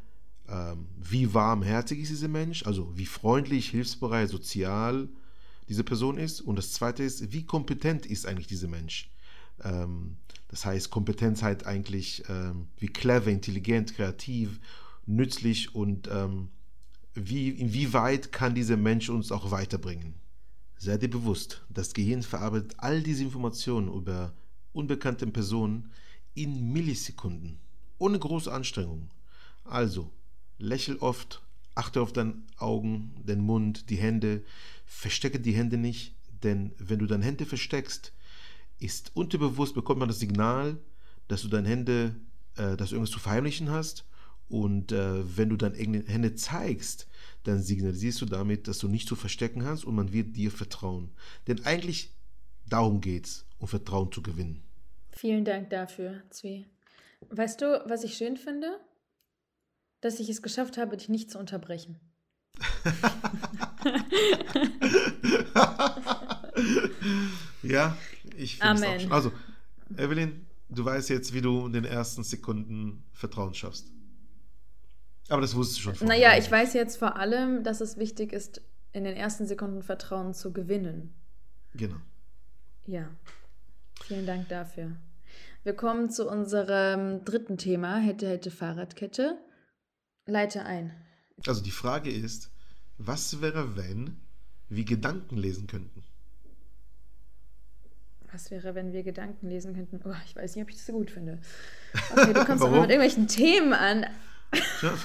wie 0.98 1.34
warmherzig 1.34 2.00
ist 2.00 2.10
dieser 2.10 2.28
Mensch, 2.28 2.64
also 2.64 2.96
wie 2.96 3.06
freundlich, 3.06 3.68
hilfsbereit, 3.70 4.30
sozial 4.30 5.08
diese 5.68 5.84
Person 5.84 6.16
ist. 6.16 6.40
Und 6.40 6.56
das 6.56 6.72
zweite 6.72 7.02
ist, 7.02 7.32
wie 7.32 7.44
kompetent 7.44 8.06
ist 8.06 8.26
eigentlich 8.26 8.46
dieser 8.46 8.68
Mensch? 8.68 9.10
Ähm, 9.62 10.16
das 10.48 10.64
heißt, 10.64 10.90
Kompetenz 10.90 11.42
halt 11.42 11.66
eigentlich, 11.66 12.24
ähm, 12.28 12.68
wie 12.78 12.88
clever, 12.88 13.30
intelligent, 13.30 13.94
kreativ, 13.94 14.60
nützlich 15.06 15.74
und 15.74 16.08
ähm, 16.10 16.48
wie, 17.14 17.50
inwieweit 17.50 18.32
kann 18.32 18.54
dieser 18.54 18.76
Mensch 18.76 19.10
uns 19.10 19.32
auch 19.32 19.50
weiterbringen. 19.50 20.14
Sei 20.78 20.96
dir 20.96 21.10
bewusst, 21.10 21.64
das 21.68 21.92
Gehirn 21.92 22.22
verarbeitet 22.22 22.74
all 22.78 23.02
diese 23.02 23.24
Informationen 23.24 23.88
über 23.88 24.32
unbekannte 24.72 25.26
Personen 25.26 25.90
in 26.34 26.72
Millisekunden, 26.72 27.58
ohne 27.98 28.18
große 28.18 28.52
Anstrengung. 28.52 29.10
Also, 29.64 30.10
lächel 30.58 30.96
oft, 30.96 31.42
achte 31.74 32.00
auf 32.00 32.12
deine 32.12 32.34
Augen, 32.56 33.14
den 33.26 33.40
Mund, 33.40 33.90
die 33.90 33.96
Hände, 33.96 34.44
verstecke 34.84 35.40
die 35.40 35.52
Hände 35.52 35.76
nicht, 35.76 36.14
denn 36.42 36.72
wenn 36.78 36.98
du 36.98 37.06
deine 37.06 37.24
Hände 37.24 37.46
versteckst, 37.46 38.12
ist 38.78 39.10
unterbewusst 39.14 39.74
bekommt 39.74 39.98
man 39.98 40.08
das 40.08 40.18
Signal, 40.18 40.78
dass 41.26 41.42
du 41.42 41.48
deine 41.48 41.68
Hände, 41.68 42.14
äh, 42.56 42.76
dass 42.76 42.90
du 42.90 42.96
irgendwas 42.96 43.10
zu 43.10 43.18
verheimlichen 43.18 43.70
hast. 43.70 44.04
Und 44.48 44.92
äh, 44.92 45.36
wenn 45.36 45.50
du 45.50 45.56
deine 45.56 45.76
Hände 45.76 46.34
zeigst, 46.34 47.06
dann 47.44 47.62
signalisierst 47.62 48.20
du 48.22 48.26
damit, 48.26 48.66
dass 48.66 48.78
du 48.78 48.88
nicht 48.88 49.06
zu 49.06 49.14
verstecken 49.14 49.64
hast 49.64 49.84
und 49.84 49.94
man 49.94 50.12
wird 50.12 50.36
dir 50.36 50.50
vertrauen. 50.50 51.10
Denn 51.46 51.64
eigentlich 51.66 52.14
darum 52.66 53.00
geht's, 53.00 53.46
um 53.58 53.68
Vertrauen 53.68 54.10
zu 54.10 54.22
gewinnen. 54.22 54.62
Vielen 55.10 55.44
Dank 55.44 55.70
dafür, 55.70 56.22
Zwie. 56.30 56.66
Weißt 57.28 57.60
du, 57.60 57.82
was 57.86 58.04
ich 58.04 58.16
schön 58.16 58.36
finde? 58.36 58.78
Dass 60.00 60.20
ich 60.20 60.28
es 60.28 60.42
geschafft 60.42 60.78
habe, 60.78 60.96
dich 60.96 61.08
nicht 61.08 61.30
zu 61.30 61.38
unterbrechen. 61.38 61.98
ja, 67.62 67.96
ich 68.36 68.58
finde 68.58 68.74
es 68.74 68.82
auch 68.82 69.00
schon. 69.00 69.12
Also, 69.12 69.32
Evelyn, 69.96 70.46
du 70.68 70.84
weißt 70.84 71.08
jetzt, 71.10 71.32
wie 71.34 71.40
du 71.40 71.66
in 71.66 71.72
den 71.72 71.84
ersten 71.84 72.24
Sekunden 72.24 73.04
Vertrauen 73.12 73.54
schaffst. 73.54 73.92
Aber 75.28 75.40
das 75.40 75.54
wusstest 75.54 75.78
du 75.78 75.82
schon 75.82 75.94
vorher. 75.94 76.16
Naja, 76.16 76.38
ich 76.38 76.50
weiß 76.50 76.74
jetzt 76.74 76.96
vor 76.96 77.16
allem, 77.16 77.62
dass 77.62 77.80
es 77.80 77.98
wichtig 77.98 78.32
ist, 78.32 78.62
in 78.92 79.04
den 79.04 79.16
ersten 79.16 79.46
Sekunden 79.46 79.82
Vertrauen 79.82 80.34
zu 80.34 80.52
gewinnen. 80.52 81.14
Genau. 81.74 81.96
Ja, 82.86 83.10
vielen 84.02 84.26
Dank 84.26 84.48
dafür. 84.48 84.92
Wir 85.62 85.74
kommen 85.74 86.08
zu 86.08 86.28
unserem 86.28 87.24
dritten 87.24 87.58
Thema, 87.58 87.98
hätte, 87.98 88.28
hätte 88.28 88.50
Fahrradkette. 88.50 89.36
Leite 90.28 90.64
ein. 90.64 90.92
Also 91.46 91.62
die 91.62 91.70
Frage 91.70 92.10
ist, 92.10 92.50
was 92.98 93.40
wäre, 93.40 93.76
wenn 93.76 94.16
wir 94.68 94.84
Gedanken 94.84 95.36
lesen 95.36 95.66
könnten? 95.66 96.04
Was 98.30 98.50
wäre, 98.50 98.74
wenn 98.74 98.92
wir 98.92 99.02
Gedanken 99.02 99.48
lesen 99.48 99.74
könnten? 99.74 100.00
Oh, 100.04 100.14
ich 100.26 100.36
weiß 100.36 100.54
nicht, 100.54 100.62
ob 100.62 100.68
ich 100.68 100.76
das 100.76 100.86
so 100.86 100.92
gut 100.92 101.10
finde. 101.10 101.40
Okay, 102.12 102.34
du 102.34 102.44
kommst 102.44 102.62
aber 102.62 102.82
mit 102.82 102.90
irgendwelchen 102.90 103.26
Themen 103.26 103.72
an. 103.72 104.04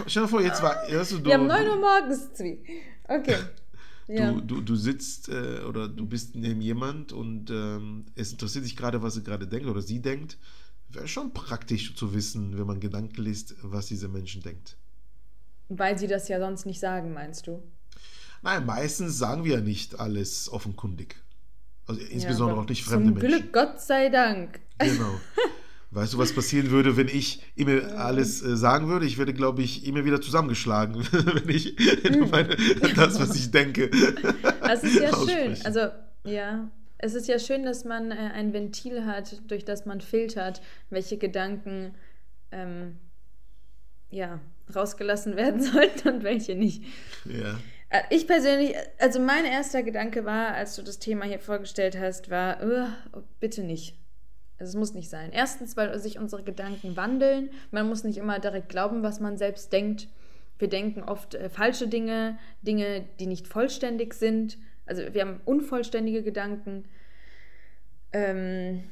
Stell 0.08 0.24
dir 0.24 0.28
vor, 0.28 0.42
jetzt 0.42 0.62
war. 0.62 0.76
Weißt 0.90 1.14
du, 1.14 1.24
wir 1.24 1.34
haben 1.36 1.48
9 1.48 1.68
Uhr 1.68 1.78
morgens, 1.78 2.34
Zwie. 2.34 2.62
Okay. 3.08 3.38
Ja. 4.08 4.34
Du, 4.34 4.42
du, 4.42 4.62
du 4.62 4.76
sitzt 4.76 5.30
äh, 5.30 5.62
oder 5.62 5.88
du 5.88 6.06
bist 6.06 6.36
neben 6.36 6.62
jemand 6.62 7.14
und 7.14 7.50
ähm, 7.50 8.06
es 8.16 8.34
interessiert 8.34 8.66
dich 8.66 8.76
gerade, 8.76 9.02
was 9.02 9.16
er 9.16 9.24
gerade 9.24 9.48
denkt 9.48 9.68
oder 9.68 9.82
sie 9.82 10.02
denkt. 10.02 10.38
Wäre 10.90 11.08
schon 11.08 11.34
praktisch 11.34 11.96
zu 11.96 12.14
wissen, 12.14 12.58
wenn 12.58 12.68
man 12.68 12.82
Gedanken 12.82 13.22
liest, 13.22 13.56
was 13.62 13.88
dieser 13.88 14.10
Mensch 14.10 14.38
denkt. 14.42 14.78
Weil 15.78 15.98
sie 15.98 16.08
das 16.08 16.28
ja 16.28 16.40
sonst 16.40 16.66
nicht 16.66 16.80
sagen, 16.80 17.14
meinst 17.14 17.48
du? 17.48 17.64
Nein, 18.42 18.66
meistens 18.66 19.18
sagen 19.18 19.44
wir 19.44 19.56
ja 19.56 19.62
nicht 19.62 20.00
alles 20.00 20.52
offenkundig. 20.52 21.16
Also 21.88 22.02
insbesondere 22.02 22.58
ja, 22.58 22.64
auch 22.64 22.70
nicht 22.70 22.84
fremde 22.84 23.12
Menschen. 23.12 23.22
Zum 23.22 23.40
Glück, 23.40 23.54
Gott 23.54 23.82
sei 23.82 24.10
Dank. 24.10 24.60
Genau. 24.80 25.20
Weißt 25.92 26.14
du, 26.14 26.18
was 26.18 26.34
passieren 26.34 26.72
würde, 26.72 26.98
wenn 26.98 27.08
ich 27.08 27.44
immer 27.56 27.82
alles 27.98 28.42
äh, 28.42 28.58
sagen 28.58 28.88
würde? 28.88 29.06
Ich 29.06 29.18
werde, 29.18 29.34
glaube 29.34 29.62
ich, 29.62 29.86
immer 29.86 30.06
wieder 30.06 30.22
zusammengeschlagen, 30.22 30.96
wenn 31.12 31.50
ich 31.50 31.78
mhm. 32.04 32.30
meine, 32.30 32.56
das, 32.96 33.20
was 33.20 33.36
ich 33.36 33.52
denke. 33.52 33.90
Das 34.62 34.84
ist 34.84 34.96
ja 34.96 35.12
schön. 35.16 35.56
Also, 35.66 35.90
ja, 36.24 36.72
es 36.98 37.14
ist 37.14 37.28
ja 37.28 37.38
schön, 37.38 37.64
dass 37.64 37.86
man 37.86 38.12
äh, 38.12 38.16
ein 38.16 38.54
Ventil 38.54 39.06
hat, 39.06 39.42
durch 39.50 39.66
das 39.66 39.86
man 39.86 40.02
filtert, 40.02 40.62
welche 40.90 41.18
Gedanken 41.18 41.94
ähm, 42.52 42.96
ja, 44.10 44.40
rausgelassen 44.74 45.36
werden 45.36 45.62
sollten 45.72 46.10
und 46.10 46.24
welche 46.24 46.56
nicht. 46.56 46.84
Ja. 47.26 47.60
Äh, 47.90 48.02
ich 48.10 48.28
persönlich, 48.28 48.76
also 49.00 49.20
mein 49.20 49.46
erster 49.46 49.84
Gedanke 49.84 50.26
war, 50.26 50.54
als 50.54 50.76
du 50.76 50.82
das 50.82 51.00
Thema 51.00 51.26
hier 51.26 51.40
vorgestellt 51.40 51.98
hast, 51.98 52.30
war, 52.30 52.58
oh, 53.14 53.22
bitte 53.40 53.64
nicht. 53.64 53.98
Also 54.60 54.72
es 54.72 54.76
muss 54.76 54.94
nicht 54.94 55.10
sein. 55.10 55.32
Erstens, 55.32 55.76
weil 55.78 55.98
sich 56.00 56.20
unsere 56.20 56.44
Gedanken 56.44 56.96
wandeln. 56.96 57.50
Man 57.72 57.88
muss 57.88 58.04
nicht 58.04 58.18
immer 58.18 58.40
direkt 58.40 58.70
glauben, 58.70 59.04
was 59.04 59.20
man 59.20 59.38
selbst 59.38 59.74
denkt. 59.74 60.08
Wir 60.58 60.70
denken 60.70 61.04
oft 61.04 61.36
äh, 61.36 61.50
falsche 61.50 61.88
Dinge, 61.88 62.38
Dinge, 62.62 63.06
die 63.20 63.28
nicht 63.28 63.48
vollständig 63.48 64.14
sind. 64.14 64.58
Also 64.86 65.02
wir 65.14 65.22
haben 65.22 65.42
unvollständige 65.46 66.24
Gedanken. 66.24 66.86
Ähm, 68.12 68.84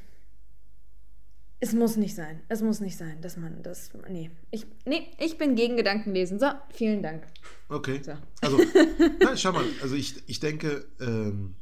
es 1.62 1.72
muss 1.72 1.96
nicht 1.96 2.16
sein. 2.16 2.40
Es 2.48 2.60
muss 2.60 2.80
nicht 2.80 2.96
sein, 2.96 3.20
dass 3.20 3.36
man 3.36 3.62
das. 3.62 3.90
Nee. 4.10 4.32
Ich, 4.50 4.66
nee, 4.84 5.06
ich 5.20 5.38
bin 5.38 5.54
gegen 5.54 5.76
Gedankenlesen. 5.76 6.40
So, 6.40 6.46
vielen 6.70 7.04
Dank. 7.04 7.22
Okay. 7.68 8.00
So. 8.02 8.14
Also, 8.40 8.58
nein, 9.20 9.38
schau 9.38 9.52
mal, 9.52 9.64
also 9.80 9.94
ich, 9.94 10.16
ich 10.26 10.40
denke, 10.40 10.84
ähm, 11.00 11.54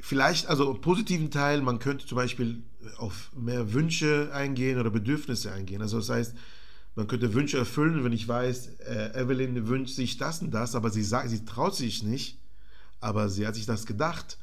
vielleicht, 0.00 0.48
also 0.48 0.74
positiven 0.74 1.30
Teil, 1.30 1.62
man 1.62 1.78
könnte 1.78 2.04
zum 2.04 2.16
Beispiel 2.16 2.62
auf 2.98 3.32
mehr 3.34 3.72
Wünsche 3.72 4.30
eingehen 4.34 4.78
oder 4.78 4.90
Bedürfnisse 4.90 5.50
eingehen. 5.52 5.80
Also 5.80 5.96
das 5.96 6.10
heißt, 6.10 6.34
man 6.96 7.06
könnte 7.06 7.32
Wünsche 7.32 7.56
erfüllen, 7.56 8.04
wenn 8.04 8.12
ich 8.12 8.28
weiß, 8.28 8.80
äh, 8.80 9.18
Evelyn 9.18 9.66
wünscht 9.66 9.94
sich 9.94 10.18
das 10.18 10.42
und 10.42 10.50
das, 10.50 10.74
aber 10.74 10.90
sie 10.90 11.04
sagt, 11.04 11.30
sie 11.30 11.46
traut 11.46 11.74
sich 11.74 12.02
nicht, 12.02 12.38
aber 13.00 13.30
sie 13.30 13.46
hat 13.46 13.54
sich 13.54 13.64
das 13.64 13.86
gedacht, 13.86 14.36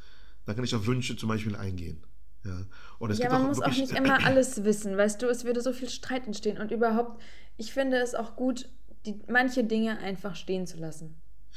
dann 0.48 0.56
kann 0.56 0.66
ich 0.66 0.74
auf 0.74 0.88
Wünsche 0.88 1.16
zum 1.16 1.30
Beispiel 1.30 1.56
eingehen. 1.56 2.02
Ja, 2.43 2.65
und 3.00 3.12
es 3.12 3.17
ja 3.19 3.30
man 3.30 3.43
auch 3.43 3.47
muss 3.47 3.62
auch 3.62 3.67
nicht 3.67 3.91
immer 3.91 4.26
alles 4.26 4.63
wissen, 4.63 4.95
weißt 4.97 5.21
du, 5.21 5.28
es 5.28 5.43
würde 5.43 5.62
so 5.62 5.73
viel 5.73 5.89
Streit 5.89 6.28
entstehen 6.28 6.58
und 6.58 6.71
überhaupt, 6.71 7.21
ich 7.58 7.73
finde 7.73 7.97
es 7.97 8.15
auch 8.15 8.36
gut, 8.36 8.69
die, 9.06 9.19
manche 9.28 9.63
Dinge 9.63 10.00
einfach 10.00 10.36
stehen 10.36 10.67
zu 10.67 10.78
lassen. 10.78 11.15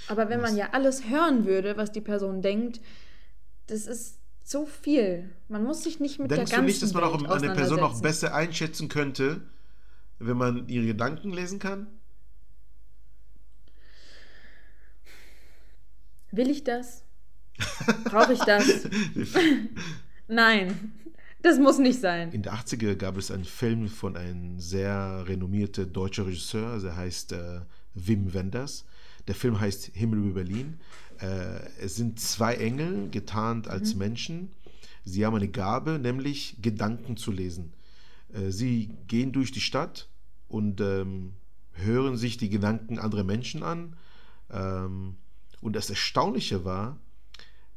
Aber 0.09 0.29
wenn 0.29 0.41
man 0.41 0.57
ja 0.57 0.71
alles 0.73 1.09
hören 1.09 1.45
würde, 1.45 1.77
was 1.77 1.93
die 1.93 2.01
Person 2.01 2.43
denkt, 2.43 2.81
das 3.67 3.87
ist 3.87 4.19
so 4.43 4.67
viel. 4.67 5.31
Man 5.49 5.63
muss 5.63 5.85
sich 5.85 6.01
nicht 6.01 6.19
mit 6.19 6.31
Denkst 6.31 6.51
der 6.51 6.59
ganzen 6.59 6.67
du 6.67 6.73
nicht, 6.73 6.83
dass 6.83 6.95
man 6.95 7.05
auch 7.05 7.23
eine 7.23 7.55
Person 7.55 7.81
auch 7.81 8.01
besser 8.01 8.35
einschätzen 8.35 8.89
könnte, 8.89 9.43
wenn 10.19 10.37
man 10.37 10.69
ihre 10.69 10.87
Gedanken 10.87 11.33
lesen 11.33 11.59
kann? 11.59 11.87
Will 16.33 16.51
ich 16.51 16.65
das? 16.65 17.05
Brauche 18.05 18.33
ich 18.33 18.41
das? 18.41 18.65
Nein, 20.31 20.93
das 21.43 21.59
muss 21.59 21.79
nicht 21.79 22.01
sein. 22.01 22.31
In 22.33 22.43
den 22.43 22.53
80er 22.53 22.95
gab 22.95 23.17
es 23.17 23.31
einen 23.31 23.45
Film 23.45 23.89
von 23.89 24.17
einem 24.17 24.61
sehr 24.61 25.25
renommierten 25.27 25.93
deutschen 25.93 26.25
Regisseur, 26.25 26.79
der 26.79 26.97
heißt 26.97 27.33
äh, 27.33 27.61
Wim 27.95 28.33
Wenders. 28.33 28.85
Der 29.27 29.35
Film 29.35 29.59
heißt 29.59 29.91
Himmel 29.95 30.21
über 30.21 30.35
Berlin. 30.35 30.79
Äh, 31.21 31.67
es 31.81 31.97
sind 31.97 32.21
zwei 32.21 32.55
Engel, 32.55 33.11
getarnt 33.11 33.69
als 33.69 33.95
mhm. 33.95 33.99
Menschen. 33.99 34.53
Sie 35.05 35.27
haben 35.27 35.35
eine 35.35 35.49
Gabe, 35.49 35.99
nämlich 35.99 36.57
Gedanken 36.63 37.17
zu 37.17 37.33
lesen. 37.33 37.73
Äh, 38.33 38.51
sie 38.51 38.91
gehen 39.09 39.33
durch 39.33 39.51
die 39.51 39.61
Stadt 39.61 40.09
und 40.49 40.81
ähm, 40.81 41.33
hören 41.73 42.17
sich 42.17 42.37
die 42.37 42.51
Gedanken 42.51 42.99
anderer 42.99 43.25
Menschen 43.25 43.63
an. 43.63 43.97
Ähm, 44.51 45.17
und 45.61 45.75
das 45.75 45.91
Erstaunliche 45.91 46.65
war, 46.65 46.99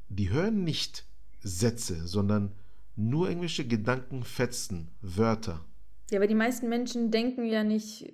die 0.10 0.30
hören 0.30 0.64
nicht 0.64 1.06
Sätze, 1.44 2.08
sondern 2.08 2.52
nur 2.96 3.28
irgendwelche 3.28 3.68
Gedankenfetzen, 3.68 4.88
Wörter. 5.02 5.64
Ja, 6.12 6.20
aber 6.20 6.28
die 6.28 6.36
meisten 6.36 6.70
Menschen 6.70 7.12
denken 7.12 7.46
ja 7.46 7.64
nicht 7.64 8.14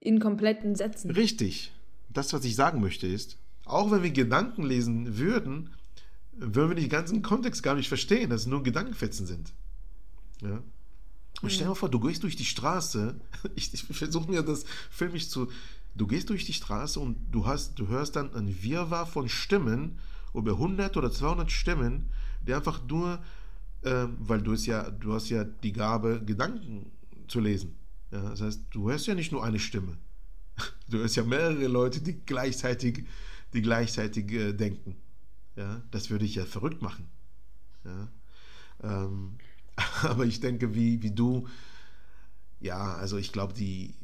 in 0.00 0.20
kompletten 0.20 0.74
Sätzen. 0.74 1.10
Richtig. 1.10 1.72
Das, 2.08 2.32
was 2.32 2.44
ich 2.44 2.56
sagen 2.56 2.80
möchte, 2.80 3.06
ist, 3.06 3.38
auch 3.64 3.90
wenn 3.90 4.02
wir 4.02 4.10
Gedanken 4.10 4.64
lesen 4.64 5.18
würden, 5.18 5.70
würden 6.32 6.70
wir 6.70 6.76
den 6.76 6.88
ganzen 6.88 7.22
Kontext 7.22 7.62
gar 7.62 7.74
nicht 7.74 7.88
verstehen, 7.88 8.30
dass 8.30 8.42
es 8.42 8.46
nur 8.46 8.62
Gedankenfetzen 8.62 9.26
sind. 9.26 9.52
Ja? 10.42 10.62
Und 11.42 11.52
stell 11.52 11.64
dir 11.64 11.70
mal 11.70 11.74
vor, 11.74 11.88
du 11.88 12.00
gehst 12.00 12.22
durch 12.22 12.36
die 12.36 12.44
Straße, 12.44 13.14
ich, 13.54 13.72
ich 13.72 13.84
versuche 13.84 14.30
mir 14.30 14.42
das 14.42 14.64
filmisch 14.90 15.28
zu, 15.28 15.50
du 15.94 16.06
gehst 16.06 16.30
durch 16.30 16.44
die 16.44 16.52
Straße 16.52 16.98
und 16.98 17.16
du, 17.30 17.46
hast, 17.46 17.78
du 17.78 17.88
hörst 17.88 18.16
dann 18.16 18.34
ein 18.34 18.62
Wirrwarr 18.62 19.06
von 19.06 19.28
Stimmen, 19.28 19.98
über 20.34 20.52
100 20.52 20.96
oder 20.96 21.10
200 21.10 21.50
Stimmen, 21.50 22.10
die 22.46 22.54
einfach 22.54 22.80
nur, 22.86 23.22
äh, 23.82 24.06
weil 24.18 24.42
du 24.42 24.52
es 24.52 24.66
ja, 24.66 24.90
du 24.90 25.12
hast 25.14 25.28
ja 25.30 25.44
die 25.44 25.72
Gabe, 25.72 26.22
Gedanken 26.24 26.90
zu 27.28 27.40
lesen. 27.40 27.76
Ja, 28.10 28.30
das 28.30 28.40
heißt, 28.40 28.62
du 28.70 28.90
hörst 28.90 29.06
ja 29.06 29.14
nicht 29.14 29.32
nur 29.32 29.44
eine 29.44 29.58
Stimme. 29.58 29.96
Du 30.88 30.98
hörst 30.98 31.16
ja 31.16 31.22
mehrere 31.22 31.68
Leute, 31.68 32.00
die 32.00 32.20
gleichzeitig, 32.26 33.04
die 33.54 33.62
gleichzeitig 33.62 34.30
äh, 34.32 34.52
denken. 34.52 34.96
Ja, 35.56 35.82
das 35.90 36.10
würde 36.10 36.24
ich 36.24 36.34
ja 36.34 36.44
verrückt 36.44 36.82
machen. 36.82 37.06
Ja, 37.84 38.08
ähm, 38.82 39.36
aber 40.02 40.26
ich 40.26 40.40
denke, 40.40 40.74
wie, 40.74 41.02
wie 41.02 41.12
du, 41.12 41.48
ja, 42.60 42.94
also 42.94 43.16
ich 43.16 43.32
glaube, 43.32 43.54
die, 43.54 43.94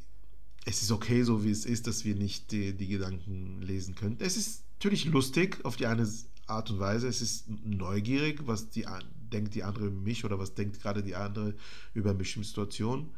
es 0.64 0.83
ist 0.83 0.90
okay, 0.90 1.22
so 1.22 1.44
wie 1.44 1.51
es 1.51 1.64
ist, 1.64 1.87
dass 1.87 2.05
wir 2.05 2.14
nicht 2.14 2.53
die, 2.53 2.72
die 2.72 2.88
Gedanken 2.88 3.61
lesen 3.62 3.94
können. 3.94 4.16
Es 4.18 4.37
ist 4.37 4.62
natürlich 4.75 5.05
lustig 5.07 5.64
auf 5.64 5.77
die 5.77 5.87
eine 5.87 6.09
Art 6.46 6.70
und 6.70 6.78
Weise. 6.78 7.09
Es 7.09 7.20
ist 7.20 7.48
neugierig, 7.48 8.46
was 8.46 8.70
die, 8.70 8.87
denkt 9.32 9.54
die 9.54 9.64
andere 9.64 9.87
über 9.87 10.00
mich 10.00 10.24
oder 10.24 10.38
was 10.38 10.54
denkt 10.54 10.80
gerade 10.80 11.02
die 11.02 11.16
andere 11.16 11.54
über 11.94 12.11
eine 12.11 12.18
bestimmte 12.18 12.48
Situation. 12.48 13.11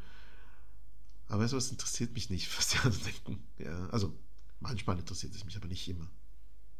Aber 1.27 1.43
weißt 1.43 1.53
du, 1.53 1.57
was 1.57 1.71
interessiert 1.71 2.13
mich 2.13 2.29
nicht, 2.29 2.49
was 2.57 2.69
die 2.69 2.77
anderen 2.77 3.03
denken. 3.03 3.43
Ja, 3.59 3.89
also 3.89 4.13
manchmal 4.59 4.97
interessiert 4.99 5.35
es 5.35 5.45
mich, 5.45 5.55
aber 5.55 5.67
nicht 5.67 5.87
immer. 5.87 6.09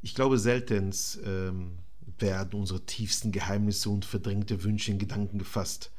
Ich 0.01 0.15
glaube, 0.15 0.39
selten 0.39 0.93
ähm, 1.23 1.77
werden 2.17 2.59
unsere 2.59 2.85
tiefsten 2.85 3.31
Geheimnisse 3.31 3.89
und 3.89 4.05
verdrängte 4.05 4.63
Wünsche 4.63 4.91
in 4.91 4.99
Gedanken 4.99 5.38
gefasst. 5.39 5.91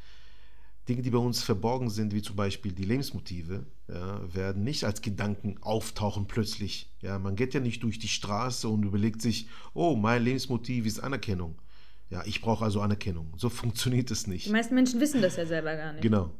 Dinge, 0.91 1.03
die 1.03 1.11
bei 1.11 1.19
uns 1.19 1.41
verborgen 1.41 1.89
sind, 1.89 2.13
wie 2.13 2.21
zum 2.21 2.35
Beispiel 2.35 2.73
die 2.73 2.85
Lebensmotive, 2.85 3.65
ja, 3.87 4.35
werden 4.35 4.65
nicht 4.65 4.83
als 4.83 5.03
Gedanken 5.03 5.57
auftauchen 5.61 6.27
plötzlich. 6.27 6.91
Ja, 7.01 7.21
man 7.21 7.37
geht 7.37 7.55
ja 7.55 7.61
nicht 7.61 7.85
durch 7.85 8.01
die 8.01 8.09
Straße 8.09 8.69
und 8.69 8.83
überlegt 8.83 9.23
sich, 9.23 9.47
oh, 9.73 9.95
mein 9.95 10.25
Lebensmotiv 10.25 10.87
ist 10.87 10.99
Anerkennung. 10.99 11.63
Ja, 12.11 12.25
ich 12.27 12.41
brauche 12.41 12.65
also 12.65 12.81
Anerkennung. 12.81 13.33
So 13.37 13.49
funktioniert 13.51 14.11
es 14.11 14.27
nicht. 14.27 14.47
Die 14.47 14.51
meisten 14.51 14.75
Menschen 14.75 14.99
wissen 14.99 15.23
das 15.23 15.37
ja 15.37 15.47
selber 15.47 15.77
gar 15.77 15.93
nicht. 15.93 16.03
Genau. 16.03 16.33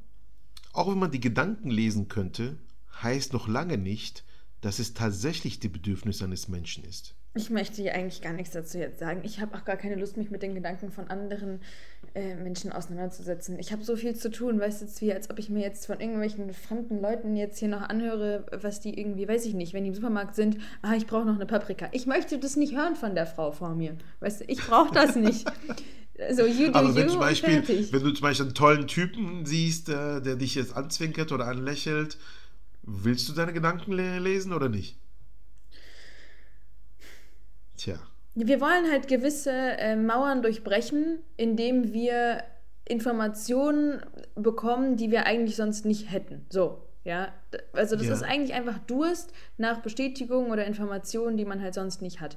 Auch 0.73 0.91
wenn 0.91 0.99
man 0.99 1.13
die 1.13 1.21
Gedanken 1.21 1.71
lesen 1.71 2.09
könnte, 2.09 2.59
heißt 3.03 3.33
noch 3.33 3.47
lange 3.47 3.79
nicht, 3.79 4.25
dass 4.63 4.81
es 4.81 4.95
tatsächlich 4.95 5.61
die 5.61 5.69
Bedürfnis 5.69 6.23
eines 6.23 6.49
Menschen 6.49 6.83
ist. 6.83 7.15
Ich 7.35 7.49
möchte 7.49 7.81
hier 7.81 7.95
eigentlich 7.95 8.23
gar 8.23 8.33
nichts 8.33 8.53
dazu 8.53 8.79
jetzt 8.79 8.99
sagen. 8.99 9.21
Ich 9.23 9.41
habe 9.41 9.57
auch 9.57 9.65
gar 9.65 9.77
keine 9.77 9.95
Lust, 9.95 10.17
mich 10.17 10.33
mit 10.33 10.43
den 10.43 10.57
Gedanken 10.57 10.91
von 10.91 11.07
anderen 11.09 11.61
äh, 12.13 12.35
Menschen 12.35 12.73
auseinanderzusetzen. 12.73 13.57
Ich 13.61 13.71
habe 13.71 13.85
so 13.85 13.95
viel 13.95 14.17
zu 14.17 14.33
tun, 14.33 14.59
weißt 14.59 14.83
du, 14.83 14.87
wie, 15.01 15.13
als 15.13 15.31
ob 15.31 15.39
ich 15.39 15.49
mir 15.49 15.61
jetzt 15.61 15.87
von 15.87 16.01
irgendwelchen 16.01 16.53
fremden 16.53 17.01
Leuten 17.01 17.37
jetzt 17.37 17.61
hier 17.61 17.69
noch 17.69 17.83
anhöre, 17.83 18.47
was 18.51 18.81
die 18.81 18.99
irgendwie, 18.99 19.29
weiß 19.29 19.45
ich 19.45 19.55
nicht, 19.55 19.75
wenn 19.75 19.85
die 19.85 19.91
im 19.91 19.95
Supermarkt 19.95 20.35
sind, 20.35 20.59
ah, 20.83 20.95
ich 20.97 21.07
brauche 21.07 21.25
noch 21.25 21.37
eine 21.37 21.47
Paprika. 21.47 21.89
Ich 21.93 22.07
möchte 22.07 22.37
das 22.39 22.57
nicht 22.57 22.75
hören 22.75 22.97
von 22.97 23.15
der 23.15 23.27
Frau 23.27 23.53
vor 23.53 23.77
mir. 23.77 23.97
Weißt 24.19 24.41
du, 24.41 24.45
ich 24.49 24.59
brauche 24.59 24.93
das 24.93 25.17
nicht. 25.17 25.51
So, 26.33 26.45
you 26.45 26.71
do 26.71 26.79
Aber 26.79 26.95
wenn, 26.95 27.05
you 27.05 27.13
zum 27.13 27.21
Beispiel, 27.21 27.67
wenn 27.67 28.03
du 28.03 28.11
zum 28.11 28.21
Beispiel 28.21 28.45
einen 28.45 28.55
tollen 28.55 28.87
Typen 28.87 29.47
siehst, 29.47 29.89
äh, 29.89 30.21
der 30.21 30.37
dich 30.37 30.55
jetzt 30.55 30.77
anzwinkert 30.77 31.33
oder 31.33 31.47
anlächelt, 31.47 32.19
willst 32.83 33.27
du 33.31 33.33
deine 33.33 33.55
Gedanken 33.55 33.93
lesen 33.93 34.53
oder 34.53 34.69
nicht? 34.69 35.00
Tja. 37.81 37.99
Wir 38.35 38.61
wollen 38.61 38.91
halt 38.91 39.09
gewisse 39.09 39.53
äh, 39.53 39.97
Mauern 39.97 40.43
durchbrechen, 40.43 41.21
indem 41.37 41.93
wir 41.95 42.45
Informationen 42.85 44.03
bekommen, 44.35 44.97
die 44.97 45.11
wir 45.11 45.25
eigentlich 45.25 45.57
sonst 45.57 45.87
nicht 45.87 46.13
hätten. 46.13 46.45
So, 46.51 46.87
ja. 47.05 47.33
Also 47.73 47.97
das 47.97 48.07
ja. 48.07 48.13
ist 48.13 48.23
eigentlich 48.23 48.53
einfach 48.53 48.79
Durst 48.81 49.33
nach 49.57 49.81
Bestätigung 49.81 50.51
oder 50.51 50.67
Informationen, 50.67 51.37
die 51.39 51.45
man 51.47 51.63
halt 51.63 51.75
sonst 51.75 52.03
nicht 52.03 52.21
hat. 52.21 52.37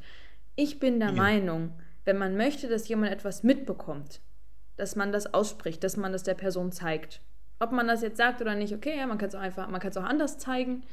Ich 0.56 0.80
bin 0.80 1.00
der 1.00 1.10
ja. 1.10 1.16
Meinung, 1.16 1.74
wenn 2.06 2.18
man 2.18 2.38
möchte, 2.38 2.70
dass 2.70 2.88
jemand 2.88 3.12
etwas 3.12 3.44
mitbekommt, 3.44 4.22
dass 4.78 4.96
man 4.96 5.12
das 5.12 5.34
ausspricht, 5.34 5.84
dass 5.84 5.98
man 5.98 6.14
das 6.14 6.24
der 6.24 6.36
Person 6.36 6.72
zeigt. 6.72 7.22
Ob 7.60 7.72
man 7.72 7.88
das 7.88 8.02
jetzt 8.02 8.18
sagt 8.18 8.42
oder 8.42 8.56
nicht, 8.56 8.74
okay, 8.74 8.98
ja, 8.98 9.08
man 9.08 9.18
kann 9.18 9.30
es 9.30 9.36
auch 9.36 9.42
einfach, 9.42 9.70
man 9.70 9.82
kann 9.82 9.92
es 9.92 9.98
auch 9.98 10.04
anders 10.04 10.38
zeigen. 10.38 10.84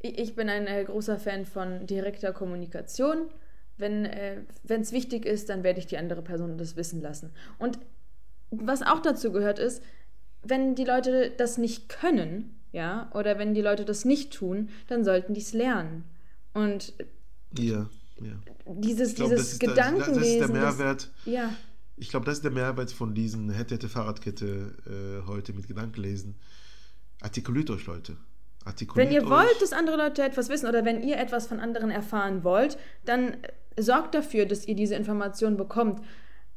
Ich 0.00 0.34
bin 0.34 0.48
ein 0.48 0.66
äh, 0.66 0.84
großer 0.84 1.18
Fan 1.18 1.46
von 1.46 1.86
direkter 1.86 2.32
Kommunikation. 2.32 3.28
Wenn 3.76 4.04
äh, 4.04 4.42
es 4.68 4.92
wichtig 4.92 5.24
ist, 5.24 5.48
dann 5.48 5.62
werde 5.62 5.80
ich 5.80 5.86
die 5.86 5.98
andere 5.98 6.22
Person 6.22 6.58
das 6.58 6.76
wissen 6.76 7.00
lassen. 7.00 7.30
Und 7.58 7.78
was 8.50 8.82
auch 8.82 9.00
dazu 9.00 9.32
gehört 9.32 9.58
ist, 9.58 9.82
wenn 10.42 10.74
die 10.74 10.84
Leute 10.84 11.32
das 11.36 11.58
nicht 11.58 11.88
können, 11.88 12.58
ja, 12.72 13.10
oder 13.14 13.38
wenn 13.38 13.54
die 13.54 13.60
Leute 13.60 13.84
das 13.84 14.04
nicht 14.04 14.32
tun, 14.32 14.70
dann 14.88 15.04
sollten 15.04 15.34
die 15.34 15.40
es 15.40 15.52
lernen. 15.52 16.04
Und 16.52 16.94
ja, 17.56 17.88
ja. 18.20 18.32
dieses, 18.66 19.14
glaub, 19.14 19.30
dieses 19.30 19.50
das 19.50 19.58
Gedankenlesen. 19.58 20.16
Das 20.16 20.28
ist 20.28 20.40
der 20.40 20.48
Mehrwert. 20.48 21.10
Das, 21.24 21.32
ja. 21.32 21.54
Ich 21.96 22.08
glaube, 22.08 22.26
das 22.26 22.36
ist 22.36 22.44
der 22.44 22.50
Mehrwert 22.50 22.90
von 22.90 23.14
diesen 23.14 23.50
hätte, 23.50 23.74
hätte 23.74 23.88
Fahrradkette 23.88 24.74
äh, 24.86 25.26
heute 25.28 25.52
mit 25.52 25.68
Gedankenlesen. 25.68 26.36
Artikuliert 27.20 27.70
euch, 27.70 27.86
Leute. 27.86 28.16
Artikuliert 28.64 29.08
wenn 29.08 29.14
ihr 29.14 29.22
euch. 29.22 29.30
wollt, 29.30 29.60
dass 29.62 29.72
andere 29.72 29.96
Leute 29.96 30.22
etwas 30.22 30.48
wissen 30.48 30.66
oder 30.66 30.84
wenn 30.84 31.02
ihr 31.02 31.18
etwas 31.18 31.46
von 31.46 31.60
anderen 31.60 31.90
erfahren 31.90 32.42
wollt, 32.42 32.78
dann 33.04 33.36
sorgt 33.78 34.14
dafür, 34.14 34.46
dass 34.46 34.66
ihr 34.66 34.74
diese 34.74 34.94
Information 34.94 35.56
bekommt. 35.56 36.00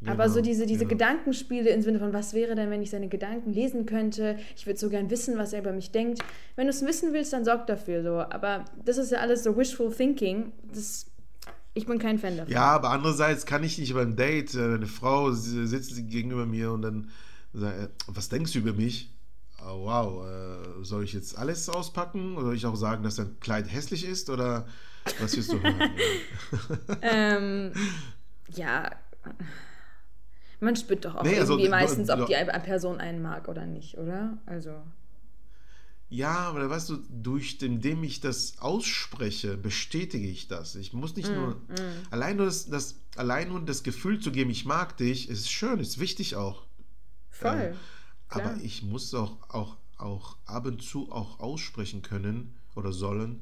Genau, 0.01 0.11
Aber 0.11 0.29
so 0.29 0.41
diese, 0.41 0.65
diese 0.65 0.83
ja. 0.83 0.89
Gedankenspiele 0.89 1.69
im 1.69 1.81
Sinne 1.81 1.99
von, 1.99 2.13
was 2.13 2.33
wäre 2.33 2.55
denn, 2.55 2.69
wenn 2.69 2.81
ich 2.81 2.89
seine 2.89 3.07
Gedanken 3.07 3.53
lesen 3.53 3.85
könnte? 3.85 4.37
Ich 4.55 4.67
würde 4.67 4.79
so 4.79 4.89
gern 4.89 5.09
wissen, 5.09 5.37
was 5.37 5.53
er 5.53 5.61
über 5.61 5.71
mich 5.71 5.91
denkt. 5.91 6.19
Wenn 6.55 6.67
du 6.67 6.71
es 6.71 6.85
wissen 6.85 7.13
willst, 7.13 7.33
dann 7.33 7.45
sorg 7.45 7.65
dafür 7.67 8.03
so. 8.03 8.19
Aber 8.19 8.65
das 8.83 8.97
ist 8.97 9.11
ja 9.11 9.19
alles 9.19 9.43
so 9.43 9.55
wishful 9.57 9.91
thinking. 9.91 10.51
Das, 10.73 11.07
ich 11.73 11.85
bin 11.85 11.97
kein 11.97 12.19
Fan 12.19 12.37
davon. 12.37 12.51
Ja, 12.51 12.65
aber 12.65 12.89
andererseits 12.89 13.45
kann 13.45 13.63
ich 13.63 13.77
nicht 13.77 13.93
beim 13.93 14.15
Date, 14.15 14.53
äh, 14.53 14.75
eine 14.75 14.85
Frau 14.85 15.31
sitzt 15.31 15.95
gegenüber 16.09 16.45
mir 16.45 16.71
und 16.71 16.81
dann 16.81 17.09
sagt, 17.53 17.79
äh, 17.79 17.87
was 18.07 18.29
denkst 18.29 18.51
du 18.53 18.59
über 18.59 18.73
mich? 18.73 19.09
Oh, 19.65 19.85
wow, 19.85 20.27
äh, 20.27 20.83
soll 20.83 21.05
ich 21.05 21.13
jetzt 21.13 21.37
alles 21.37 21.69
auspacken? 21.69 22.35
Oder 22.35 22.47
soll 22.47 22.55
ich 22.55 22.65
auch 22.65 22.75
sagen, 22.75 23.03
dass 23.03 23.15
dein 23.15 23.39
Kleid 23.39 23.71
hässlich 23.73 24.05
ist? 24.05 24.29
Oder 24.29 24.67
was 25.19 25.35
willst 25.35 25.51
du 25.51 25.61
hören? 25.61 25.91
ähm, 27.01 27.71
ja. 28.49 28.91
Man 30.59 30.75
spürt 30.75 31.05
doch 31.05 31.15
auch 31.15 31.23
nee, 31.23 31.37
also, 31.39 31.53
irgendwie 31.53 31.69
meistens, 31.69 32.09
ob 32.09 32.27
die 32.27 32.33
Person 32.63 32.99
einen 32.99 33.21
mag 33.21 33.47
oder 33.47 33.65
nicht, 33.65 33.97
oder? 33.97 34.37
Also. 34.45 34.81
Ja, 36.09 36.37
aber 36.49 36.69
weißt 36.69 36.89
du, 36.89 36.97
durch 37.09 37.57
den, 37.57 37.73
indem 37.73 38.03
ich 38.03 38.21
das 38.21 38.59
ausspreche, 38.59 39.57
bestätige 39.57 40.27
ich 40.27 40.47
das. 40.47 40.75
Ich 40.75 40.93
muss 40.93 41.15
nicht 41.15 41.29
mm, 41.29 41.33
nur. 41.33 41.55
Mm. 41.55 42.07
Allein, 42.11 42.37
nur 42.37 42.45
das, 42.45 42.67
das, 42.67 42.95
allein 43.15 43.49
nur 43.49 43.61
das 43.61 43.83
Gefühl 43.83 44.19
zu 44.19 44.31
geben, 44.31 44.51
ich 44.51 44.65
mag 44.65 44.97
dich, 44.97 45.29
ist 45.29 45.49
schön, 45.49 45.79
ist 45.79 45.99
wichtig 45.99 46.35
auch. 46.35 46.63
Voll. 47.31 47.71
Ähm, 47.71 47.75
aber 48.29 48.57
ich 48.61 48.83
muss 48.83 49.13
auch, 49.13 49.49
auch, 49.49 49.77
auch 49.97 50.37
ab 50.45 50.67
und 50.67 50.81
zu 50.81 51.11
auch 51.11 51.39
aussprechen 51.39 52.01
können 52.01 52.55
oder 52.75 52.91
sollen, 52.91 53.41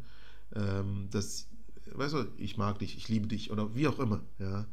ähm, 0.55 1.09
dass 1.11 1.47
weißt 1.97 2.13
du, 2.13 2.25
ich 2.37 2.57
mag 2.57 2.79
dich, 2.79 2.97
ich 2.97 3.09
liebe 3.09 3.27
dich 3.27 3.51
oder 3.51 3.75
wie 3.75 3.87
auch 3.87 3.99
immer. 3.99 4.21
Ja. 4.39 4.65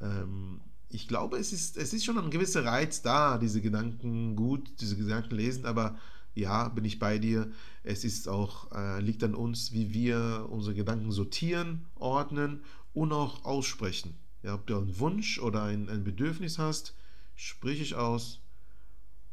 Ähm, 0.00 0.60
ich 0.88 1.08
glaube, 1.08 1.38
es 1.38 1.52
ist, 1.52 1.76
es 1.76 1.92
ist 1.94 2.04
schon 2.04 2.18
ein 2.18 2.30
gewisser 2.30 2.64
Reiz 2.64 3.02
da, 3.02 3.38
diese 3.38 3.60
Gedanken 3.60 4.36
gut, 4.36 4.70
diese 4.80 4.96
Gedanken 4.96 5.34
lesen, 5.34 5.64
aber 5.64 5.96
ja, 6.34 6.68
bin 6.68 6.84
ich 6.84 6.98
bei 6.98 7.18
dir. 7.18 7.50
Es 7.82 8.04
ist 8.04 8.28
auch, 8.28 8.72
äh, 8.72 9.00
liegt 9.00 9.24
an 9.24 9.34
uns, 9.34 9.72
wie 9.72 9.92
wir 9.92 10.46
unsere 10.50 10.74
Gedanken 10.74 11.10
sortieren, 11.10 11.86
ordnen 11.94 12.62
und 12.94 13.12
auch 13.12 13.44
aussprechen. 13.44 14.14
Ja, 14.42 14.54
ob 14.54 14.66
du 14.66 14.76
einen 14.76 14.98
Wunsch 14.98 15.38
oder 15.38 15.64
ein, 15.64 15.88
ein 15.88 16.04
Bedürfnis 16.04 16.58
hast, 16.58 16.94
sprich 17.34 17.80
ich 17.80 17.94
aus. 17.94 18.40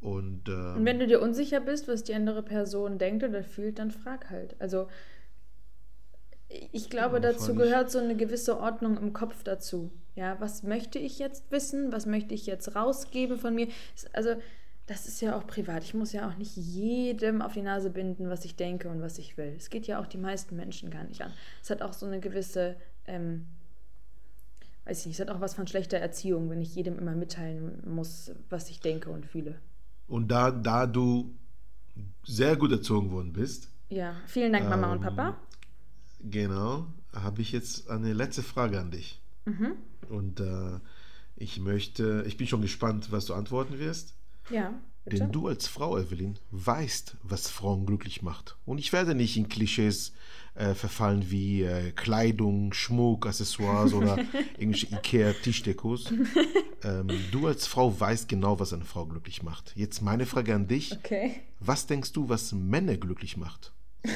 Und, 0.02 0.48
ähm, 0.48 0.78
und 0.78 0.86
wenn 0.86 1.00
du 1.00 1.08
dir 1.08 1.22
unsicher 1.22 1.60
bist, 1.60 1.88
was 1.88 2.04
die 2.04 2.13
andere 2.13 2.44
Person 2.44 2.98
denkt 2.98 3.24
oder 3.24 3.44
fühlt, 3.44 3.80
dann 3.80 3.92
frag 3.92 4.30
halt. 4.30 4.56
Also 4.60 4.88
ich 6.50 6.90
glaube, 6.90 7.18
ja, 7.18 7.22
dazu 7.22 7.54
gehört 7.54 7.92
so 7.92 8.00
eine 8.00 8.16
gewisse 8.16 8.60
Ordnung 8.60 8.98
im 8.98 9.14
Kopf 9.14 9.44
dazu. 9.44 9.92
Ja, 10.16 10.36
was 10.40 10.64
möchte 10.64 10.98
ich 10.98 11.20
jetzt 11.20 11.52
wissen? 11.52 11.92
Was 11.92 12.06
möchte 12.06 12.34
ich 12.34 12.46
jetzt 12.46 12.76
rausgeben 12.76 13.38
von 13.38 13.54
mir? 13.54 13.68
Also, 14.14 14.36
das 14.88 15.08
ist 15.08 15.22
ja 15.22 15.38
auch 15.38 15.46
privat. 15.46 15.84
Ich 15.84 15.94
muss 15.94 16.12
ja 16.12 16.28
auch 16.28 16.36
nicht 16.38 16.58
jedem 16.58 17.44
auf 17.44 17.54
die 17.54 17.62
Nase 17.62 17.92
binden, 17.92 18.30
was 18.30 18.44
ich 18.46 18.56
denke 18.56 18.90
und 18.90 19.02
was 19.02 19.20
ich 19.20 19.38
will. 19.38 19.54
Es 19.56 19.70
geht 19.70 19.86
ja 19.86 20.02
auch 20.02 20.08
die 20.08 20.18
meisten 20.18 20.56
Menschen 20.56 20.90
gar 20.90 21.04
nicht 21.04 21.22
an. 21.22 21.32
Es 21.62 21.70
hat 21.70 21.84
auch 21.84 21.94
so 21.94 22.08
eine 22.08 22.20
gewisse, 22.20 22.76
ähm, 23.06 23.46
weiß 24.86 25.02
ich 25.02 25.06
nicht, 25.06 25.20
es 25.20 25.28
hat 25.28 25.34
auch 25.34 25.42
was 25.42 25.54
von 25.54 25.68
schlechter 25.68 26.00
Erziehung, 26.00 26.50
wenn 26.50 26.62
ich 26.62 26.74
jedem 26.74 26.98
immer 26.98 27.14
mitteilen 27.14 27.84
muss, 27.88 28.32
was 28.50 28.72
ich 28.72 28.80
denke 28.80 29.12
und 29.12 29.28
fühle. 29.28 29.60
Und 30.08 30.30
da, 30.30 30.50
da 30.50 30.88
du 30.88 31.36
sehr 32.24 32.56
gut 32.56 32.72
erzogen 32.72 33.12
worden 33.12 33.32
bist. 33.32 33.70
Ja, 33.90 34.16
vielen 34.26 34.54
Dank, 34.54 34.68
Mama 34.68 34.88
ähm, 34.88 34.94
und 34.94 35.02
Papa. 35.02 35.38
Genau, 36.21 36.88
habe 37.13 37.41
ich 37.41 37.51
jetzt 37.51 37.89
eine 37.89 38.13
letzte 38.13 38.43
Frage 38.43 38.79
an 38.79 38.91
dich. 38.91 39.21
Mhm. 39.45 39.73
Und 40.10 40.39
äh, 40.39 40.79
ich 41.36 41.60
möchte, 41.60 42.23
ich 42.27 42.38
bin 42.38 42.47
schon 42.47 42.62
gespannt, 42.62 43.12
was 43.12 43.25
du 43.25 43.34
antworten 43.34 43.79
wirst. 43.79 44.13
Ja. 44.49 44.73
Bitte? 45.05 45.23
Denn 45.23 45.32
du 45.32 45.47
als 45.47 45.67
Frau, 45.67 45.97
Evelyn, 45.97 46.38
weißt, 46.51 47.17
was 47.23 47.49
Frauen 47.49 47.86
glücklich 47.86 48.21
macht. 48.21 48.58
Und 48.65 48.77
ich 48.79 48.91
werde 48.91 49.15
nicht 49.15 49.38
in 49.38 49.47
Klischees 49.47 50.13
äh, 50.55 50.73
verfallen 50.75 51.32
wie 51.32 51.63
äh, 51.63 51.91
Kleidung, 51.93 52.73
Schmuck, 52.73 53.25
Accessoires 53.25 53.93
oder 53.93 54.17
irgendwelche 54.58 54.88
Ikea-Tischdekos. 54.88 56.12
ähm, 56.84 57.08
du 57.32 57.47
als 57.47 57.65
Frau 57.65 57.97
weißt 57.97 58.27
genau, 58.27 58.60
was 58.60 58.73
eine 58.73 58.86
Frau 58.86 59.05
glücklich 59.05 59.41
macht. 59.41 59.73
Jetzt 59.75 60.01
meine 60.01 60.25
Frage 60.25 60.53
an 60.53 60.67
dich. 60.67 60.91
Okay. 60.91 61.41
Was 61.60 61.88
denkst 61.88 62.12
du, 62.12 62.27
was 62.27 62.51
Männer 62.51 62.97
glücklich 62.97 63.38
macht? 63.38 63.73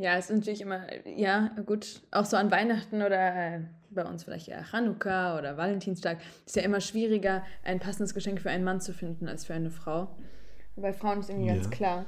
Ja, 0.00 0.16
es 0.16 0.30
ist 0.30 0.36
natürlich 0.38 0.62
immer, 0.62 0.86
ja, 1.06 1.48
gut, 1.66 2.00
auch 2.10 2.24
so 2.24 2.38
an 2.38 2.50
Weihnachten 2.50 3.02
oder 3.02 3.56
äh, 3.56 3.60
bei 3.90 4.02
uns 4.02 4.24
vielleicht 4.24 4.48
eher 4.48 4.64
Chanukka 4.64 5.36
oder 5.38 5.58
Valentinstag, 5.58 6.20
ist 6.46 6.56
ja 6.56 6.62
immer 6.62 6.80
schwieriger, 6.80 7.44
ein 7.64 7.80
passendes 7.80 8.14
Geschenk 8.14 8.40
für 8.40 8.48
einen 8.48 8.64
Mann 8.64 8.80
zu 8.80 8.94
finden 8.94 9.28
als 9.28 9.44
für 9.44 9.52
eine 9.52 9.70
Frau. 9.70 10.08
Bei 10.76 10.94
Frauen 10.94 11.20
ist 11.20 11.28
irgendwie 11.28 11.48
Ja. 11.48 11.54
ganz 11.54 11.68
klar. 11.68 12.06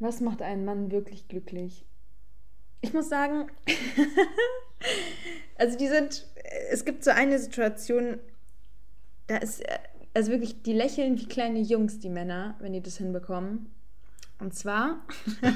Was 0.00 0.20
macht 0.20 0.42
einen 0.42 0.64
Mann 0.64 0.90
wirklich 0.90 1.28
glücklich? 1.28 1.86
Ich 2.80 2.92
muss 2.92 3.08
sagen, 3.08 3.46
also 5.58 5.78
die 5.78 5.86
sind, 5.86 6.26
es 6.72 6.84
gibt 6.84 7.04
so 7.04 7.12
eine 7.12 7.38
Situation, 7.38 8.18
da 9.28 9.36
ist, 9.36 9.60
äh, 9.60 9.78
also 10.12 10.32
wirklich, 10.32 10.60
die 10.62 10.72
lächeln 10.72 11.20
wie 11.20 11.26
kleine 11.26 11.60
Jungs, 11.60 12.00
die 12.00 12.10
Männer, 12.10 12.56
wenn 12.58 12.72
die 12.72 12.82
das 12.82 12.96
hinbekommen. 12.96 13.70
Und 14.38 14.54
zwar 14.54 14.98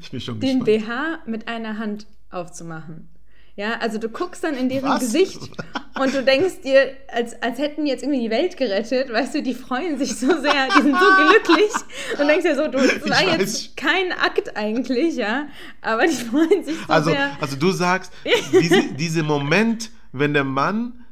Ich 0.00 0.10
bin 0.10 0.20
schon 0.20 0.40
den 0.40 0.64
gespannt. 0.64 0.86
BH 0.86 1.18
mit 1.26 1.48
einer 1.48 1.78
Hand 1.78 2.06
aufzumachen. 2.30 3.08
Ja, 3.56 3.78
also 3.80 3.98
du 3.98 4.08
guckst 4.08 4.44
dann 4.44 4.54
in 4.54 4.68
deren 4.68 4.88
Was? 4.88 5.00
Gesicht 5.00 5.38
und 6.00 6.14
du 6.14 6.22
denkst 6.22 6.60
dir, 6.62 6.92
als, 7.08 7.40
als 7.42 7.58
hätten 7.58 7.84
die 7.84 7.90
jetzt 7.90 8.02
irgendwie 8.04 8.20
die 8.20 8.30
Welt 8.30 8.56
gerettet, 8.56 9.12
weißt 9.12 9.34
du, 9.34 9.42
die 9.42 9.54
freuen 9.54 9.98
sich 9.98 10.14
so 10.14 10.28
sehr, 10.40 10.68
die 10.76 10.82
sind 10.82 10.94
so 10.96 11.06
glücklich 11.28 11.72
und 12.20 12.28
denkst 12.28 12.44
dir 12.44 12.54
so, 12.54 12.68
du, 12.68 12.78
das 12.78 13.08
war 13.10 13.36
jetzt 13.36 13.76
kein 13.76 14.12
Akt 14.12 14.56
eigentlich, 14.56 15.16
ja, 15.16 15.48
aber 15.80 16.06
die 16.06 16.14
freuen 16.14 16.62
sich 16.64 16.76
so 16.76 16.92
Also, 16.92 17.10
sehr. 17.10 17.36
also 17.40 17.56
du 17.56 17.72
sagst, 17.72 18.12
diese, 18.52 18.92
dieser 18.94 19.24
Moment, 19.24 19.90
wenn 20.12 20.34
der 20.34 20.44
Mann 20.44 21.04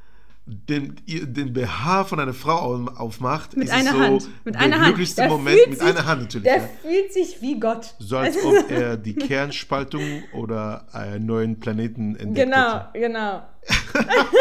den, 0.49 0.95
den 1.07 1.53
BH 1.53 2.05
von 2.05 2.21
einer 2.21 2.33
Frau 2.33 2.57
au- 2.61 2.89
aufmacht, 2.97 3.57
Mit 3.57 3.67
ist 3.67 3.75
einer 3.75 3.91
so 3.93 3.99
Hand. 3.99 4.29
Mit 4.45 4.55
der 4.55 4.61
einer 4.63 4.77
Hand. 4.77 4.87
glücklichste 4.87 5.23
Der 5.23 5.31
Moment 5.31 5.59
mit 5.69 5.79
sich- 5.81 5.89
einer 5.89 6.07
Hand 6.07 6.23
natürlich. 6.23 6.45
Der 6.45 6.57
Ja. 6.59 6.69
fühlt 6.83 7.13
sich 7.13 7.43
wie 7.43 7.59
Gott. 7.59 7.95
So 7.99 8.17
als 8.19 8.37
ob 8.45 8.55
er 8.71 8.97
die 8.97 9.15
Kernspaltung 9.17 10.23
oder 10.35 10.87
einen 10.95 11.27
neuen 11.27 11.59
Planeten 11.59 12.15
entdeckt 12.15 12.47
Genau, 12.51 12.79
hätte. 12.93 13.01
genau. 13.01 13.43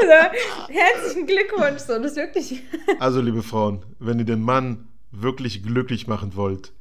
so, 0.00 0.72
herzlichen 0.72 1.26
Glückwunsch, 1.26 1.80
so, 1.82 1.94
das 1.98 2.12
ist 2.12 2.16
wirklich. 2.16 2.62
Also, 2.98 3.20
liebe 3.20 3.42
Frauen, 3.42 3.82
wenn 3.98 4.18
ihr 4.18 4.24
den 4.24 4.40
Mann 4.42 4.88
wirklich 5.10 5.62
glücklich 5.62 6.06
machen 6.06 6.34
wollt, 6.36 6.72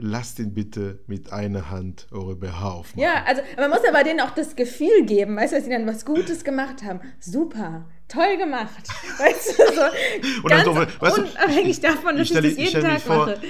lasst 0.00 0.38
ihn 0.38 0.54
bitte 0.54 1.00
mit 1.06 1.32
einer 1.32 1.70
Hand 1.70 2.06
eure 2.10 2.36
BH 2.36 2.70
aufmachen. 2.70 3.00
Ja, 3.02 3.22
also 3.26 3.42
man 3.56 3.70
muss 3.70 3.80
aber 3.88 4.02
denen 4.04 4.20
auch 4.20 4.30
das 4.30 4.56
Gefühl 4.56 5.04
geben, 5.04 5.36
weißt 5.36 5.52
du, 5.52 5.56
dass 5.56 5.64
sie 5.64 5.70
dann 5.70 5.86
was 5.86 6.04
Gutes 6.04 6.44
gemacht 6.44 6.82
haben. 6.82 7.00
Super, 7.20 7.86
toll 8.08 8.36
gemacht. 8.38 8.88
Weißt 9.18 9.58
du, 9.58 9.62
so 9.74 10.48
ganz 10.48 10.64
so, 10.64 10.74
weißt 10.74 11.16
du, 11.18 11.22
unabhängig 11.22 11.80
davon, 11.80 12.16
dass 12.16 12.30
ich 12.30 12.32
ich, 12.34 12.38
stell- 12.38 12.42
das 12.42 12.52
ich 12.52 12.72
jeden 12.72 12.82
Tag 12.82 13.00
vor, 13.00 13.26
mache. 13.26 13.40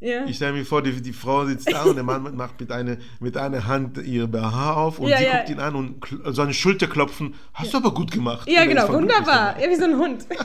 Ja. 0.00 0.24
Ich 0.26 0.36
stelle 0.36 0.52
mir 0.52 0.64
vor, 0.64 0.80
die, 0.80 0.92
die 1.02 1.12
Frau 1.12 1.44
sitzt 1.44 1.72
da 1.72 1.82
und 1.82 1.96
der 1.96 2.04
Mann 2.04 2.36
macht 2.36 2.60
mit, 2.60 2.70
eine, 2.70 2.98
mit 3.18 3.36
einer 3.36 3.66
Hand 3.66 3.98
ihre 3.98 4.28
BH 4.28 4.74
auf 4.74 5.00
und 5.00 5.08
Ja, 5.08 5.18
sie 5.18 5.24
ja. 5.24 5.36
guckt 5.38 5.50
ihn 5.50 5.58
an 5.58 5.74
und 5.74 6.04
so 6.26 6.42
eine 6.42 6.54
Schulter 6.54 6.86
klopfen. 6.86 7.34
Hast 7.52 7.72
du 7.74 7.78
aber 7.78 7.92
gut 7.92 8.12
gemacht. 8.12 8.48
ja, 8.48 8.64
genau, 8.64 8.88
wunderbar. 8.92 9.60
Ja, 9.60 9.68
wie 9.68 9.74
so 9.74 9.84
ein 9.86 9.98
Hund. 9.98 10.24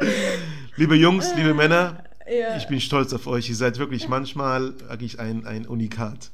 Liebe 0.76 0.94
Jungs, 0.96 1.34
liebe 1.36 1.54
Männer, 1.54 2.02
Ja. 2.26 2.56
ich 2.56 2.66
bin 2.66 2.80
stolz 2.80 3.12
auf 3.12 3.26
euch. 3.26 3.48
Ihr 3.48 3.56
seid 3.56 3.78
wirklich 3.78 4.08
manchmal 4.08 4.78
wirklich 4.80 5.20
ein, 5.20 5.46
ein 5.46 5.66
Unikat. 5.66 6.30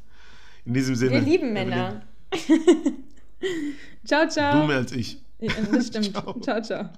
In 0.65 0.75
diesem 0.75 0.95
Sinne. 0.95 1.13
Wir 1.13 1.21
lieben 1.21 1.53
Männer. 1.53 2.03
ciao, 4.05 4.29
ciao. 4.29 4.61
Du 4.61 4.67
mehr 4.67 4.77
als 4.77 4.93
ich. 4.93 5.19
Ja, 5.41 5.53
das 5.73 5.89
stimmt. 5.89 6.13
Ciao. 6.13 6.41
ciao. 6.41 6.63
ciao. 6.63 6.91